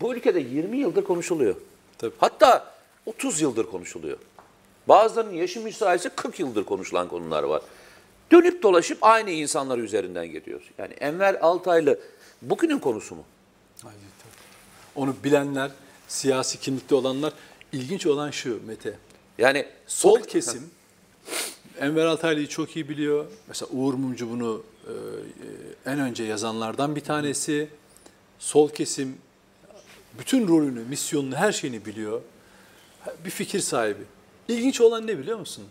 bu 0.00 0.14
ülkede 0.14 0.40
20 0.40 0.76
yıldır 0.76 1.04
konuşuluyor. 1.04 1.54
Tabii. 1.98 2.14
Hatta 2.18 2.74
30 3.06 3.40
yıldır 3.40 3.66
konuşuluyor. 3.66 4.18
Bazılarının 4.88 5.32
yaşı 5.32 5.60
müsaitse 5.60 6.08
40 6.08 6.40
yıldır 6.40 6.64
konuşulan 6.64 7.08
konular 7.08 7.42
var. 7.42 7.62
Dönüp 8.32 8.62
dolaşıp 8.62 8.98
aynı 9.00 9.30
insanlar 9.30 9.78
üzerinden 9.78 10.26
gidiyoruz. 10.32 10.70
Yani 10.78 10.92
Enver 10.92 11.34
Altaylı 11.34 12.00
bugünün 12.42 12.78
konusu 12.78 13.14
mu? 13.14 13.24
Hayır, 13.82 13.98
tabii. 14.22 15.02
Onu 15.02 15.14
bilenler, 15.24 15.70
siyasi 16.08 16.60
kimlikte 16.60 16.94
olanlar 16.94 17.32
ilginç 17.72 18.06
olan 18.06 18.30
şu 18.30 18.60
Mete. 18.66 18.98
Yani 19.38 19.66
Sol 19.86 20.22
kesim, 20.22 20.70
Enver 21.80 22.06
Altaylı'yı 22.06 22.48
çok 22.48 22.76
iyi 22.76 22.88
biliyor. 22.88 23.26
Mesela 23.48 23.68
Uğur 23.72 23.94
Mumcu 23.94 24.30
bunu 24.30 24.62
e, 24.86 24.90
e, 24.90 25.92
en 25.92 26.00
önce 26.00 26.24
yazanlardan 26.24 26.96
bir 26.96 27.00
tanesi. 27.00 27.68
Sol 28.38 28.68
kesim 28.68 29.18
bütün 30.18 30.48
rolünü, 30.48 30.80
misyonunu, 30.80 31.36
her 31.36 31.52
şeyini 31.52 31.86
biliyor. 31.86 32.20
Bir 33.24 33.30
fikir 33.30 33.60
sahibi. 33.60 34.02
İlginç 34.48 34.80
olan 34.80 35.06
ne 35.06 35.18
biliyor 35.18 35.38
musun? 35.38 35.64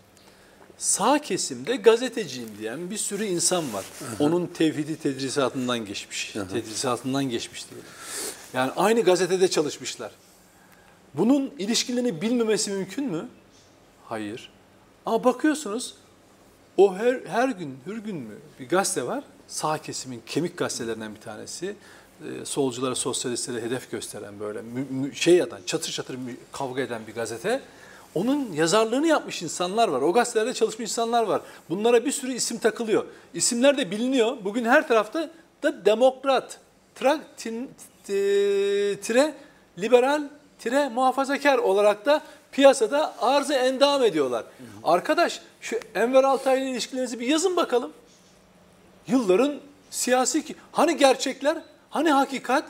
Sağ 0.78 1.18
kesimde 1.18 1.76
gazeteciyim 1.76 2.50
diyen 2.58 2.90
bir 2.90 2.96
sürü 2.96 3.24
insan 3.24 3.72
var. 3.72 3.84
Onun 4.18 4.46
tevhidi 4.46 4.96
tedrisatından 4.96 5.78
geçmiş. 5.78 6.32
Tedrisatından 6.52 7.24
geçmiş 7.24 7.70
diyelim. 7.70 7.88
Yani 8.54 8.72
aynı 8.76 9.00
gazetede 9.00 9.48
çalışmışlar. 9.48 10.10
Bunun 11.16 11.52
ilişkilerini 11.58 12.22
bilmemesi 12.22 12.70
mümkün 12.70 13.04
mü? 13.04 13.28
Hayır. 14.04 14.50
Ama 15.06 15.24
bakıyorsunuz 15.24 15.94
o 16.76 16.94
her, 16.94 17.20
her 17.26 17.48
gün, 17.48 17.78
her 17.84 17.96
gün 17.96 18.16
mü 18.16 18.34
bir 18.60 18.68
gazete 18.68 19.06
var. 19.06 19.24
Sağ 19.48 19.78
kesimin 19.78 20.22
kemik 20.26 20.56
gazetelerinden 20.56 21.14
bir 21.14 21.20
tanesi. 21.20 21.76
Ee, 22.20 22.44
solculara, 22.44 22.94
sosyalistlere 22.94 23.62
hedef 23.62 23.90
gösteren 23.90 24.40
böyle 24.40 24.60
şey 25.14 25.42
atan, 25.42 25.60
çatır 25.66 25.92
çatır 25.92 26.18
kavga 26.52 26.82
eden 26.82 27.06
bir 27.06 27.14
gazete. 27.14 27.60
Onun 28.14 28.52
yazarlığını 28.52 29.06
yapmış 29.06 29.42
insanlar 29.42 29.88
var. 29.88 30.02
O 30.02 30.12
gazetelerde 30.12 30.54
çalışmış 30.54 30.90
insanlar 30.90 31.22
var. 31.22 31.42
Bunlara 31.70 32.04
bir 32.04 32.12
sürü 32.12 32.32
isim 32.32 32.58
takılıyor. 32.58 33.04
İsimler 33.34 33.78
de 33.78 33.90
biliniyor. 33.90 34.36
Bugün 34.44 34.64
her 34.64 34.88
tarafta 34.88 35.30
da 35.62 35.84
demokrat, 35.84 36.58
tra, 36.94 37.20
tin, 37.36 37.70
tire, 39.02 39.34
liberal, 39.78 40.28
tire, 40.58 40.88
muhafazakar 40.88 41.58
olarak 41.58 42.06
da 42.06 42.22
piyasada 42.52 43.14
arzı 43.20 43.54
endam 43.54 44.04
ediyorlar. 44.04 44.44
Arkadaş 44.84 45.40
şu 45.60 45.76
Enver 45.94 46.24
Altay 46.24 46.62
ile 46.62 46.70
ilişkilerinizi 46.70 47.20
bir 47.20 47.26
yazın 47.26 47.56
bakalım. 47.56 47.92
Yılların 49.06 49.54
siyasi 49.90 50.44
ki 50.44 50.54
hani 50.72 50.96
gerçekler, 50.96 51.58
hani 51.90 52.10
hakikat? 52.10 52.64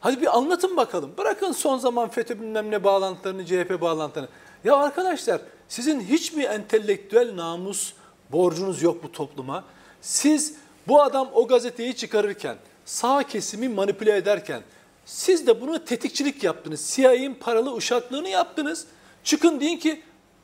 Hadi 0.00 0.20
bir 0.20 0.36
anlatın 0.36 0.76
bakalım. 0.76 1.12
Bırakın 1.18 1.52
son 1.52 1.78
zaman 1.78 2.08
FETÖ 2.08 2.40
bilmem 2.40 2.70
ne 2.70 2.84
bağlantılarını, 2.84 3.46
CHP 3.46 3.80
bağlantılarını. 3.80 4.30
Ya 4.64 4.76
arkadaşlar 4.76 5.40
sizin 5.68 6.00
hiç 6.00 6.32
mi 6.32 6.42
entelektüel 6.42 7.36
namus 7.36 7.92
borcunuz 8.32 8.82
yok 8.82 9.02
bu 9.02 9.12
topluma? 9.12 9.64
Siz 10.00 10.54
bu 10.88 11.02
adam 11.02 11.28
o 11.34 11.46
gazeteyi 11.46 11.96
çıkarırken, 11.96 12.56
sağ 12.84 13.22
kesimi 13.22 13.68
manipüle 13.68 14.16
ederken 14.16 14.62
siz 15.08 15.46
de 15.46 15.60
bunu 15.60 15.84
tetikçilik 15.84 16.44
yaptınız. 16.44 16.92
CIA'in 16.94 17.34
paralı 17.34 17.74
uşaklığını 17.74 18.28
yaptınız. 18.28 18.86
Çıkın 19.24 19.60
deyin 19.60 19.78
ki 19.78 20.02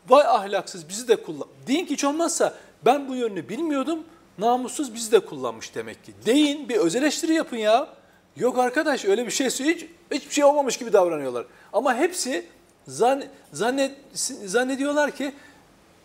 vay 0.09 0.27
ahlaksız 0.27 0.89
bizi 0.89 1.09
de 1.09 1.23
kullan. 1.23 1.49
Deyin 1.67 1.87
ki 1.87 1.95
hiç 1.95 2.05
olmazsa 2.05 2.55
ben 2.85 3.09
bu 3.09 3.15
yönünü 3.15 3.49
bilmiyordum. 3.49 4.05
Namussuz 4.39 4.95
bizi 4.95 5.13
de 5.13 5.21
kullanmış 5.21 5.75
demek 5.75 6.05
ki. 6.05 6.13
Deyin 6.27 6.69
bir 6.69 6.77
öz 6.77 6.97
eleştiri 6.97 7.35
yapın 7.35 7.57
ya. 7.57 7.89
Yok 8.37 8.59
arkadaş 8.59 9.05
öyle 9.05 9.27
bir 9.27 9.31
şey 9.31 9.47
hiç, 9.47 9.87
hiçbir 10.11 10.35
şey 10.35 10.45
olmamış 10.45 10.77
gibi 10.77 10.93
davranıyorlar. 10.93 11.47
Ama 11.73 11.95
hepsi 11.95 12.47
zan, 12.89 13.25
zannet, 13.53 13.97
zannediyorlar 14.45 15.11
ki 15.11 15.33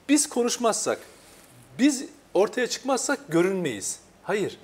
biz 0.09 0.29
konuşmazsak, 0.29 0.99
biz 1.79 2.05
ortaya 2.33 2.67
çıkmazsak 2.67 3.19
görünmeyiz. 3.29 3.99
Hayır. 4.23 4.57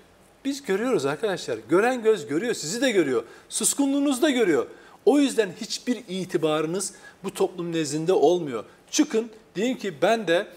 Biz 0.45 0.63
görüyoruz 0.63 1.05
arkadaşlar. 1.05 1.57
Gören 1.69 2.03
göz 2.03 2.27
görüyor, 2.27 2.53
sizi 2.53 2.81
de 2.81 2.91
görüyor. 2.91 3.23
Suskunluğunuzu 3.49 4.21
da 4.21 4.29
görüyor. 4.29 4.67
O 5.05 5.19
yüzden 5.19 5.51
hiçbir 5.61 6.03
itibarınız 6.07 6.93
bu 7.23 7.33
toplum 7.33 7.71
nezdinde 7.71 8.13
olmuyor. 8.13 8.63
Çıkın 8.91 9.29
deyin 9.55 9.75
ki 9.75 9.93
ben 10.01 10.27
de 10.27 10.47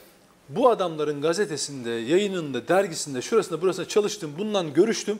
bu 0.48 0.70
adamların 0.70 1.22
gazetesinde, 1.22 1.90
yayınında, 1.90 2.68
dergisinde, 2.68 3.22
şurasında 3.22 3.62
burasında 3.62 3.88
çalıştım, 3.88 4.34
bundan 4.38 4.74
görüştüm. 4.74 5.18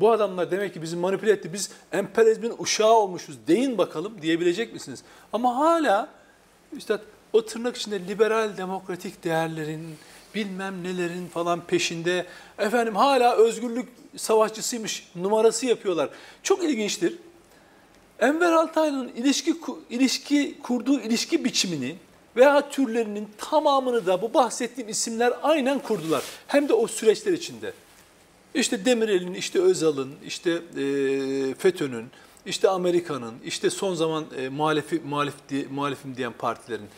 Bu 0.00 0.10
adamlar 0.10 0.50
demek 0.50 0.74
ki 0.74 0.82
bizi 0.82 0.96
manipüle 0.96 1.32
etti, 1.32 1.52
biz 1.52 1.70
emperyalizmin 1.92 2.54
uşağı 2.58 2.92
olmuşuz 2.92 3.38
deyin 3.46 3.78
bakalım 3.78 4.22
diyebilecek 4.22 4.72
misiniz? 4.72 5.02
Ama 5.32 5.56
hala 5.56 6.08
işte 6.76 6.98
o 7.32 7.44
tırnak 7.46 7.76
içinde 7.76 8.08
liberal 8.08 8.56
demokratik 8.56 9.24
değerlerin, 9.24 9.86
bilmem 10.34 10.84
nelerin 10.84 11.26
falan 11.26 11.60
peşinde 11.60 12.26
efendim 12.58 12.96
hala 12.96 13.36
özgürlük 13.36 13.88
savaşçısıymış 14.16 15.08
numarası 15.14 15.66
yapıyorlar. 15.66 16.10
Çok 16.42 16.64
ilginçtir. 16.64 17.14
Enver 18.18 18.52
Altaylı'nın 18.52 19.08
ilişki 19.08 19.56
ilişki 19.90 20.58
kurduğu 20.62 21.00
ilişki 21.00 21.44
biçimini 21.44 21.96
veya 22.36 22.68
türlerinin 22.68 23.28
tamamını 23.38 24.06
da 24.06 24.22
bu 24.22 24.34
bahsettiğim 24.34 24.90
isimler 24.90 25.32
aynen 25.42 25.78
kurdular. 25.78 26.22
Hem 26.46 26.68
de 26.68 26.72
o 26.72 26.86
süreçler 26.86 27.32
içinde. 27.32 27.72
İşte 28.54 28.84
Demirel'in, 28.84 29.34
işte 29.34 29.60
Özal'ın, 29.60 30.14
işte 30.26 30.50
e, 30.50 31.54
FETÖ'nün, 31.54 32.06
işte 32.46 32.68
Amerika'nın, 32.68 33.34
işte 33.44 33.70
son 33.70 33.94
zaman 33.94 34.24
e, 34.36 34.48
muhalifi, 34.48 35.00
muhalif 35.04 35.34
diye, 35.48 35.66
diyen 36.16 36.32
partilerin 36.32 36.88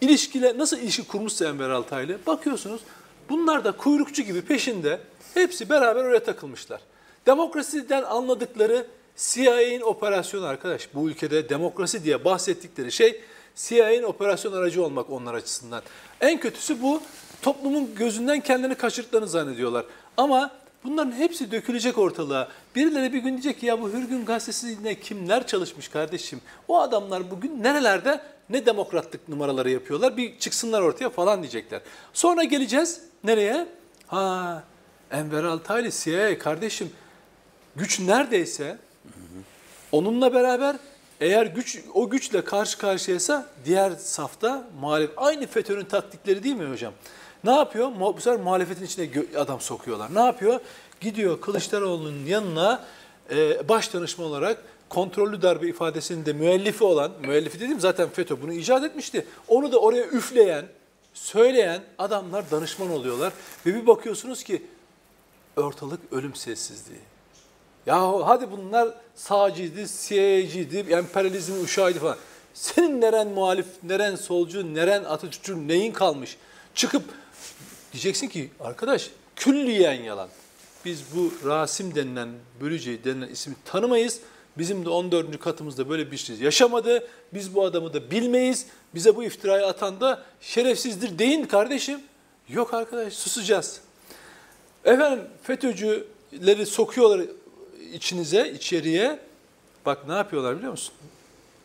ilişkiler 0.00 0.58
nasıl 0.58 0.78
ilişki 0.78 1.06
kurmuşsa 1.06 1.44
Enver 1.44 1.70
Altaylı 1.70 2.18
bakıyorsunuz 2.26 2.80
bunlar 3.28 3.64
da 3.64 3.72
kuyrukçu 3.72 4.22
gibi 4.22 4.42
peşinde 4.42 5.00
hepsi 5.34 5.70
beraber 5.70 6.04
oraya 6.04 6.24
takılmışlar. 6.24 6.80
Demokrasiden 7.26 8.02
anladıkları 8.02 8.86
CIA'nin 9.16 9.80
operasyonu 9.80 10.46
arkadaş. 10.46 10.88
Bu 10.94 11.10
ülkede 11.10 11.48
demokrasi 11.48 12.04
diye 12.04 12.24
bahsettikleri 12.24 12.92
şey 12.92 13.20
CIA'nin 13.56 14.02
operasyon 14.02 14.52
aracı 14.52 14.84
olmak 14.84 15.10
onlar 15.10 15.34
açısından. 15.34 15.82
En 16.20 16.40
kötüsü 16.40 16.82
bu 16.82 17.02
toplumun 17.42 17.94
gözünden 17.94 18.40
kendini 18.40 18.74
kaçırtlarını 18.74 19.28
zannediyorlar. 19.28 19.84
Ama 20.16 20.50
bunların 20.86 21.12
hepsi 21.12 21.50
dökülecek 21.50 21.98
ortalığa. 21.98 22.48
Birileri 22.76 23.12
bir 23.12 23.18
gün 23.18 23.32
diyecek 23.32 23.60
ki 23.60 23.66
ya 23.66 23.82
bu 23.82 23.90
Hürgün 23.92 24.24
gazetesinde 24.24 25.00
kimler 25.00 25.46
çalışmış 25.46 25.88
kardeşim? 25.88 26.40
O 26.68 26.80
adamlar 26.80 27.30
bugün 27.30 27.62
nerelerde 27.62 28.20
ne 28.50 28.66
demokratlık 28.66 29.28
numaraları 29.28 29.70
yapıyorlar 29.70 30.16
bir 30.16 30.38
çıksınlar 30.38 30.82
ortaya 30.82 31.10
falan 31.10 31.42
diyecekler. 31.42 31.80
Sonra 32.12 32.44
geleceğiz 32.44 33.00
nereye? 33.24 33.66
Ha 34.06 34.62
Enver 35.10 35.44
Altaylı 35.44 35.90
CIA 35.90 36.38
kardeşim 36.38 36.90
güç 37.76 38.00
neredeyse 38.00 38.78
onunla 39.92 40.34
beraber 40.34 40.76
eğer 41.20 41.46
güç 41.46 41.78
o 41.94 42.10
güçle 42.10 42.44
karşı 42.44 42.78
karşıyaysa 42.78 43.46
diğer 43.64 43.90
safta 43.90 44.68
muhalif 44.80 45.10
aynı 45.16 45.46
FETÖ'nün 45.46 45.84
taktikleri 45.84 46.42
değil 46.42 46.54
mi 46.54 46.70
hocam? 46.70 46.92
Ne 47.46 47.54
yapıyor? 47.54 47.90
Bu 48.00 48.20
sefer 48.20 48.40
muhalefetin 48.40 48.84
içine 48.84 49.08
adam 49.38 49.60
sokuyorlar. 49.60 50.14
Ne 50.14 50.20
yapıyor? 50.20 50.60
Gidiyor 51.00 51.40
Kılıçdaroğlu'nun 51.40 52.26
yanına 52.26 52.84
e, 53.30 53.68
baş 53.68 53.94
danışma 53.94 54.24
olarak 54.24 54.62
kontrollü 54.88 55.42
darbe 55.42 55.68
ifadesinin 55.68 56.26
de 56.26 56.32
müellifi 56.32 56.84
olan, 56.84 57.12
müellifi 57.20 57.60
dedim 57.60 57.80
zaten 57.80 58.08
FETÖ 58.08 58.42
bunu 58.42 58.52
icat 58.52 58.84
etmişti. 58.84 59.26
Onu 59.48 59.72
da 59.72 59.78
oraya 59.78 60.06
üfleyen, 60.06 60.66
söyleyen 61.14 61.82
adamlar 61.98 62.50
danışman 62.50 62.90
oluyorlar. 62.90 63.32
Ve 63.66 63.74
bir 63.74 63.86
bakıyorsunuz 63.86 64.42
ki 64.42 64.62
ortalık 65.56 66.00
ölüm 66.12 66.34
sessizliği. 66.34 67.00
Ya 67.86 68.28
hadi 68.28 68.50
bunlar 68.50 68.88
sağcıydı, 69.14 69.86
CIA'ciydi, 69.86 70.78
emperyalizmin 70.78 71.64
uşağıydı 71.64 71.98
falan. 71.98 72.16
Senin 72.54 73.00
neren 73.00 73.28
muhalif, 73.28 73.66
neren 73.82 74.16
solcu, 74.16 74.74
neren 74.74 75.04
Atatürkçü, 75.04 75.68
neyin 75.68 75.92
kalmış? 75.92 76.36
Çıkıp 76.74 77.04
diyeceksin 77.96 78.28
ki 78.28 78.50
arkadaş 78.60 79.10
külliyen 79.36 80.02
yalan. 80.02 80.28
Biz 80.84 81.02
bu 81.14 81.48
Rasim 81.48 81.94
denilen, 81.94 82.28
Bölüce 82.60 83.04
denilen 83.04 83.28
ismi 83.28 83.54
tanımayız. 83.64 84.20
Bizim 84.58 84.84
de 84.84 84.88
14. 84.88 85.38
katımızda 85.38 85.88
böyle 85.88 86.10
bir 86.10 86.16
şey 86.16 86.36
yaşamadı. 86.36 87.08
Biz 87.34 87.54
bu 87.54 87.64
adamı 87.64 87.94
da 87.94 88.10
bilmeyiz. 88.10 88.66
Bize 88.94 89.16
bu 89.16 89.24
iftirayı 89.24 89.66
atan 89.66 90.00
da 90.00 90.22
şerefsizdir 90.40 91.18
deyin 91.18 91.44
kardeşim. 91.44 92.00
Yok 92.48 92.74
arkadaş 92.74 93.12
susacağız. 93.12 93.80
Efendim 94.84 95.24
FETÖ'cüleri 95.42 96.66
sokuyorlar 96.66 97.26
içinize, 97.92 98.50
içeriye. 98.50 99.18
Bak 99.86 100.08
ne 100.08 100.14
yapıyorlar 100.14 100.56
biliyor 100.56 100.72
musun? 100.72 100.94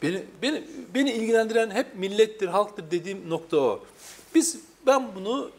Beni, 0.03 0.23
beni, 0.41 0.63
beni 0.93 1.11
ilgilendiren 1.11 1.71
hep 1.71 1.95
millettir, 1.95 2.47
halktır 2.47 2.91
dediğim 2.91 3.29
nokta 3.29 3.57
o. 3.57 3.83
Biz 4.35 4.59
ben 4.85 5.15
bunu 5.15 5.51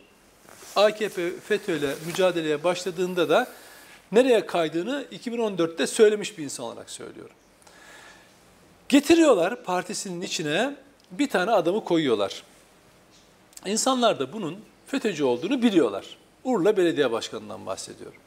AKP 0.77 1.41
FETÖ 1.41 1.77
ile 1.77 1.95
mücadeleye 2.07 2.65
başladığında 2.65 3.29
da 3.29 3.47
nereye 4.13 4.47
kaydığını 4.47 5.05
2014'te 5.13 5.87
söylemiş 5.87 6.39
bir 6.39 6.45
insan 6.45 6.67
olarak 6.67 6.91
söylüyorum. 6.91 7.35
Getiriyorlar 8.89 9.65
partisinin 9.65 10.21
içine 10.21 10.77
bir 11.11 11.29
tane 11.29 11.51
adamı 11.51 11.85
koyuyorlar. 11.85 12.43
İnsanlar 13.67 14.19
da 14.19 14.33
bunun 14.33 14.61
FETÖ'cü 14.87 15.25
olduğunu 15.25 15.63
biliyorlar. 15.63 16.17
Urla 16.45 16.77
Belediye 16.77 17.13
Başkanı'ndan 17.13 17.67
bahsediyorum. 17.67 18.19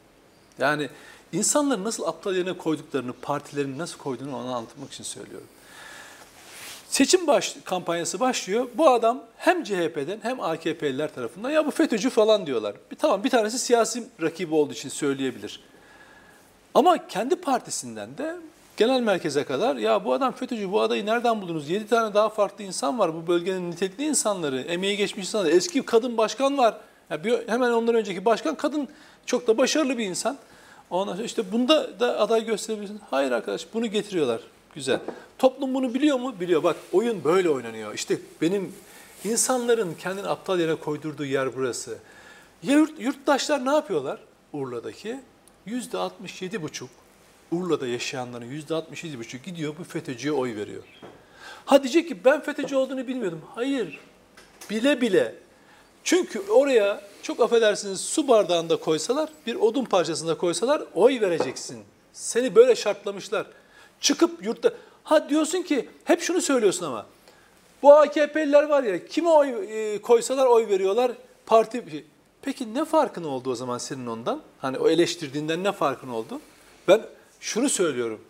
Yani 0.59 0.89
insanları 1.33 1.83
nasıl 1.83 2.03
aptal 2.03 2.35
yerine 2.35 2.57
koyduklarını, 2.57 3.13
partilerini 3.13 3.77
nasıl 3.77 3.97
koyduğunu 3.97 4.37
onu 4.37 4.55
anlatmak 4.55 4.91
için 4.91 5.03
söylüyorum. 5.03 5.47
Seçim 6.95 7.27
baş, 7.27 7.55
kampanyası 7.65 8.19
başlıyor. 8.19 8.67
Bu 8.73 8.89
adam 8.89 9.23
hem 9.37 9.63
CHP'den 9.63 10.19
hem 10.21 10.41
AKP'liler 10.41 11.15
tarafından 11.15 11.49
ya 11.49 11.65
bu 11.65 11.71
FETÖ'cü 11.71 12.09
falan 12.09 12.45
diyorlar. 12.45 12.75
Bir, 12.91 12.95
tamam 12.95 13.23
bir 13.23 13.29
tanesi 13.29 13.59
siyasi 13.59 14.03
rakibi 14.21 14.55
olduğu 14.55 14.73
için 14.73 14.89
söyleyebilir. 14.89 15.59
Ama 16.73 17.07
kendi 17.07 17.35
partisinden 17.35 18.17
de 18.17 18.35
genel 18.77 19.01
merkeze 19.01 19.43
kadar 19.43 19.75
ya 19.75 20.05
bu 20.05 20.13
adam 20.13 20.31
FETÖ'cü 20.31 20.71
bu 20.71 20.81
adayı 20.81 21.05
nereden 21.05 21.41
buldunuz? 21.41 21.69
7 21.69 21.87
tane 21.87 22.13
daha 22.13 22.29
farklı 22.29 22.63
insan 22.63 22.99
var 22.99 23.15
bu 23.15 23.27
bölgenin 23.27 23.71
nitelikli 23.71 24.05
insanları, 24.05 24.61
emeği 24.61 24.97
geçmiş 24.97 25.27
insanlar. 25.27 25.49
Eski 25.49 25.81
kadın 25.81 26.17
başkan 26.17 26.57
var. 26.57 26.77
Ya 27.09 27.23
bir, 27.23 27.47
hemen 27.47 27.71
ondan 27.71 27.95
önceki 27.95 28.25
başkan 28.25 28.55
kadın 28.55 28.87
çok 29.25 29.47
da 29.47 29.57
başarılı 29.57 29.97
bir 29.97 30.05
insan. 30.05 30.37
Ondan 30.89 31.13
sonra 31.13 31.25
işte 31.25 31.51
bunda 31.51 31.99
da 31.99 32.19
aday 32.19 32.45
gösterebilirsin. 32.45 33.01
Hayır 33.09 33.31
arkadaş 33.31 33.67
bunu 33.73 33.87
getiriyorlar. 33.87 34.41
Güzel. 34.75 34.99
Toplum 35.37 35.73
bunu 35.73 35.93
biliyor 35.93 36.19
mu? 36.19 36.39
Biliyor. 36.39 36.63
Bak 36.63 36.75
oyun 36.93 37.23
böyle 37.23 37.49
oynanıyor. 37.49 37.93
İşte 37.93 38.17
benim 38.41 38.73
insanların 39.23 39.93
kendini 39.93 40.27
aptal 40.27 40.59
yere 40.59 40.75
koydurduğu 40.75 41.25
yer 41.25 41.55
burası. 41.55 41.97
Yurt, 42.63 42.99
yurttaşlar 42.99 43.65
ne 43.65 43.71
yapıyorlar? 43.71 44.19
Urla'daki 44.53 45.19
yüzde 45.65 45.97
67 45.97 46.61
buçuk 46.61 46.89
Urla'da 47.51 47.87
yaşayanların 47.87 48.45
yüzde 48.45 48.75
67 48.75 49.19
buçuk 49.19 49.43
gidiyor 49.43 49.73
bu 49.79 49.83
FETÖ'cüye 49.83 50.33
oy 50.33 50.55
veriyor. 50.55 50.83
Ha 51.65 51.83
diyecek 51.83 52.07
ki 52.07 52.25
ben 52.25 52.41
FETÖ'cü 52.41 52.75
olduğunu 52.75 53.07
bilmiyordum. 53.07 53.41
Hayır. 53.55 53.99
Bile 54.69 55.01
bile. 55.01 55.35
Çünkü 56.03 56.39
oraya 56.49 57.01
çok 57.21 57.39
affedersiniz 57.39 58.01
su 58.01 58.27
bardağında 58.27 58.75
koysalar, 58.75 59.29
bir 59.47 59.55
odun 59.55 59.85
parçasında 59.85 60.37
koysalar 60.37 60.83
oy 60.93 61.21
vereceksin. 61.21 61.83
Seni 62.13 62.55
böyle 62.55 62.75
şartlamışlar. 62.75 63.45
Çıkıp 64.01 64.45
yurtta... 64.45 64.73
Ha 65.03 65.29
diyorsun 65.29 65.61
ki 65.61 65.89
hep 66.03 66.21
şunu 66.21 66.41
söylüyorsun 66.41 66.85
ama. 66.85 67.05
Bu 67.81 67.93
AKP'liler 67.93 68.63
var 68.63 68.83
ya 68.83 69.05
kime 69.07 69.29
oy 69.29 69.49
e, 69.69 70.01
koysalar 70.01 70.45
oy 70.45 70.67
veriyorlar. 70.67 71.11
Parti 71.45 72.05
Peki 72.41 72.73
ne 72.73 72.85
farkın 72.85 73.23
oldu 73.23 73.51
o 73.51 73.55
zaman 73.55 73.77
senin 73.77 74.07
ondan? 74.07 74.41
Hani 74.59 74.77
o 74.77 74.89
eleştirdiğinden 74.89 75.63
ne 75.63 75.71
farkın 75.71 76.07
oldu? 76.07 76.41
Ben 76.87 77.01
şunu 77.39 77.69
söylüyorum. 77.69 78.21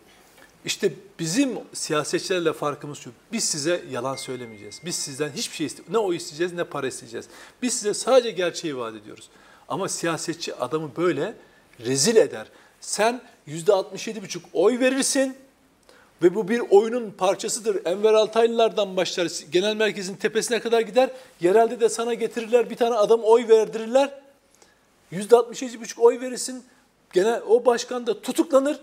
İşte 0.64 0.92
bizim 1.18 1.58
siyasetçilerle 1.72 2.52
farkımız 2.52 2.98
şu. 2.98 3.10
Biz 3.32 3.44
size 3.44 3.84
yalan 3.90 4.16
söylemeyeceğiz. 4.16 4.80
Biz 4.84 4.94
sizden 4.94 5.30
hiçbir 5.30 5.56
şey 5.56 5.66
istemiyoruz. 5.66 5.92
Ne 5.92 5.98
oy 5.98 6.16
isteyeceğiz 6.16 6.52
ne 6.52 6.64
para 6.64 6.86
isteyeceğiz. 6.86 7.26
Biz 7.62 7.74
size 7.74 7.94
sadece 7.94 8.30
gerçeği 8.30 8.76
vaat 8.76 8.94
ediyoruz. 8.94 9.28
Ama 9.68 9.88
siyasetçi 9.88 10.54
adamı 10.54 10.96
böyle 10.96 11.34
rezil 11.80 12.16
eder. 12.16 12.46
Sen 12.80 13.22
%67,5 13.48 14.40
oy 14.52 14.80
verirsin 14.80 15.36
ve 16.22 16.34
bu 16.34 16.48
bir 16.48 16.60
oyunun 16.70 17.10
parçasıdır. 17.10 17.86
Enver 17.86 18.14
Altaylılardan 18.14 18.96
başlar, 18.96 19.28
genel 19.52 19.76
merkezin 19.76 20.14
tepesine 20.14 20.60
kadar 20.60 20.80
gider. 20.80 21.10
Yerelde 21.40 21.80
de 21.80 21.88
sana 21.88 22.14
getirirler, 22.14 22.70
bir 22.70 22.76
tane 22.76 22.94
adam 22.94 23.20
oy 23.24 23.48
verdirirler. 23.48 24.10
%67,5 25.12 26.00
oy 26.00 26.20
verirsin. 26.20 26.64
Gene 27.12 27.40
o 27.48 27.66
başkan 27.66 28.06
da 28.06 28.20
tutuklanır. 28.20 28.80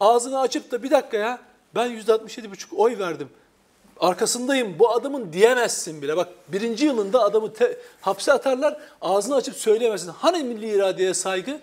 Ağzını 0.00 0.40
açıp 0.40 0.70
da 0.70 0.82
bir 0.82 0.90
dakika 0.90 1.16
ya 1.16 1.38
ben 1.74 1.90
%67,5 1.90 2.76
oy 2.76 2.98
verdim. 2.98 3.28
Arkasındayım 4.00 4.78
bu 4.78 4.90
adamın 4.90 5.32
diyemezsin 5.32 6.02
bile. 6.02 6.16
Bak 6.16 6.28
birinci 6.48 6.84
yılında 6.84 7.22
adamı 7.22 7.52
te, 7.52 7.78
hapse 8.00 8.32
atarlar 8.32 8.80
ağzını 9.00 9.34
açıp 9.34 9.54
söyleyemezsin. 9.54 10.08
Hani 10.08 10.44
milli 10.44 10.70
iradeye 10.70 11.14
saygı? 11.14 11.60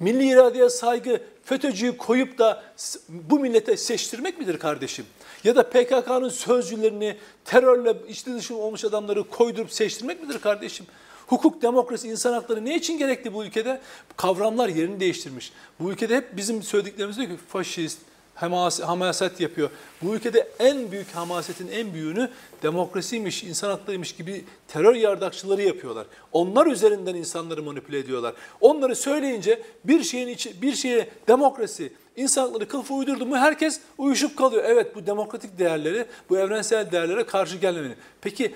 Milli 0.00 0.28
iradeye 0.28 0.70
saygı 0.70 1.20
FETÖ'cüyü 1.44 1.96
koyup 1.96 2.38
da 2.38 2.62
bu 3.08 3.38
millete 3.38 3.76
seçtirmek 3.76 4.38
midir 4.38 4.58
kardeşim? 4.58 5.06
Ya 5.44 5.56
da 5.56 5.70
PKK'nın 5.70 6.28
sözcülerini 6.28 7.16
terörle 7.44 7.96
içli 8.08 8.34
dışı 8.34 8.56
olmuş 8.56 8.84
adamları 8.84 9.24
koydurup 9.24 9.72
seçtirmek 9.72 10.22
midir 10.22 10.38
kardeşim? 10.38 10.86
Hukuk, 11.26 11.62
demokrasi, 11.62 12.08
insan 12.08 12.32
hakları 12.32 12.64
ne 12.64 12.76
için 12.76 12.98
gerekli 12.98 13.34
bu 13.34 13.44
ülkede? 13.44 13.80
Kavramlar 14.16 14.68
yerini 14.68 15.00
değiştirmiş. 15.00 15.52
Bu 15.80 15.92
ülkede 15.92 16.16
hep 16.16 16.36
bizim 16.36 16.62
söylediklerimiz 16.62 17.16
diyor 17.16 17.28
ki 17.28 17.36
faşist, 17.48 17.98
hamaset 18.36 19.40
yapıyor. 19.40 19.70
Bu 20.02 20.14
ülkede 20.14 20.48
en 20.58 20.92
büyük 20.92 21.10
hamasetin 21.14 21.68
en 21.68 21.94
büyüğünü 21.94 22.30
demokrasiymiş, 22.62 23.44
insan 23.44 23.70
haklarıymış 23.70 24.12
gibi 24.12 24.44
terör 24.68 24.94
yardakçıları 24.94 25.62
yapıyorlar. 25.62 26.06
Onlar 26.32 26.66
üzerinden 26.66 27.14
insanları 27.14 27.62
manipüle 27.62 27.98
ediyorlar. 27.98 28.34
Onları 28.60 28.96
söyleyince 28.96 29.62
bir 29.84 30.02
şeyin 30.02 30.28
içi, 30.28 30.62
bir 30.62 30.74
şeye 30.74 31.08
demokrasi, 31.28 31.92
insan 32.16 32.42
hakları 32.42 32.68
kılıfı 32.68 32.94
uydurdu 32.94 33.26
mu 33.26 33.36
herkes 33.36 33.80
uyuşup 33.98 34.36
kalıyor. 34.36 34.64
Evet 34.66 34.94
bu 34.94 35.06
demokratik 35.06 35.58
değerleri, 35.58 36.06
bu 36.30 36.38
evrensel 36.38 36.92
değerlere 36.92 37.26
karşı 37.26 37.56
gelmemeli. 37.56 37.94
Peki 38.20 38.54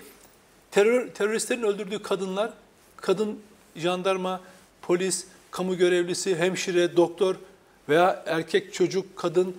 terör, 0.71 1.09
teröristlerin 1.09 1.62
öldürdüğü 1.62 2.03
kadınlar, 2.03 2.51
kadın 2.97 3.38
jandarma, 3.77 4.40
polis, 4.83 5.27
kamu 5.51 5.77
görevlisi, 5.77 6.37
hemşire, 6.37 6.97
doktor 6.97 7.37
veya 7.88 8.23
erkek, 8.27 8.75
çocuk, 8.75 9.16
kadın, 9.16 9.57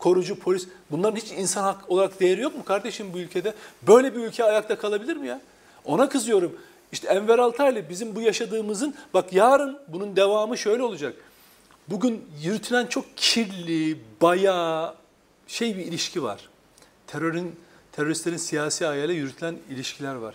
korucu, 0.00 0.38
polis 0.38 0.68
bunların 0.90 1.16
hiç 1.16 1.32
insan 1.32 1.62
hak 1.62 1.90
olarak 1.90 2.20
değeri 2.20 2.40
yok 2.40 2.56
mu 2.56 2.64
kardeşim 2.64 3.12
bu 3.12 3.18
ülkede? 3.18 3.54
Böyle 3.86 4.16
bir 4.16 4.20
ülke 4.20 4.44
ayakta 4.44 4.78
kalabilir 4.78 5.16
mi 5.16 5.26
ya? 5.26 5.40
Ona 5.84 6.08
kızıyorum. 6.08 6.56
İşte 6.92 7.08
Enver 7.08 7.38
Altaylı 7.38 7.88
bizim 7.88 8.14
bu 8.14 8.20
yaşadığımızın 8.20 8.94
bak 9.14 9.32
yarın 9.32 9.78
bunun 9.88 10.16
devamı 10.16 10.58
şöyle 10.58 10.82
olacak. 10.82 11.14
Bugün 11.88 12.24
yürütülen 12.42 12.86
çok 12.86 13.04
kirli, 13.16 13.98
bayağı 14.22 14.94
şey 15.46 15.76
bir 15.76 15.84
ilişki 15.84 16.22
var. 16.22 16.48
Terörün 17.06 17.56
teröristlerin 17.92 18.36
siyasi 18.36 18.86
ayağıyla 18.86 19.14
yürütülen 19.14 19.56
ilişkiler 19.70 20.14
var. 20.14 20.34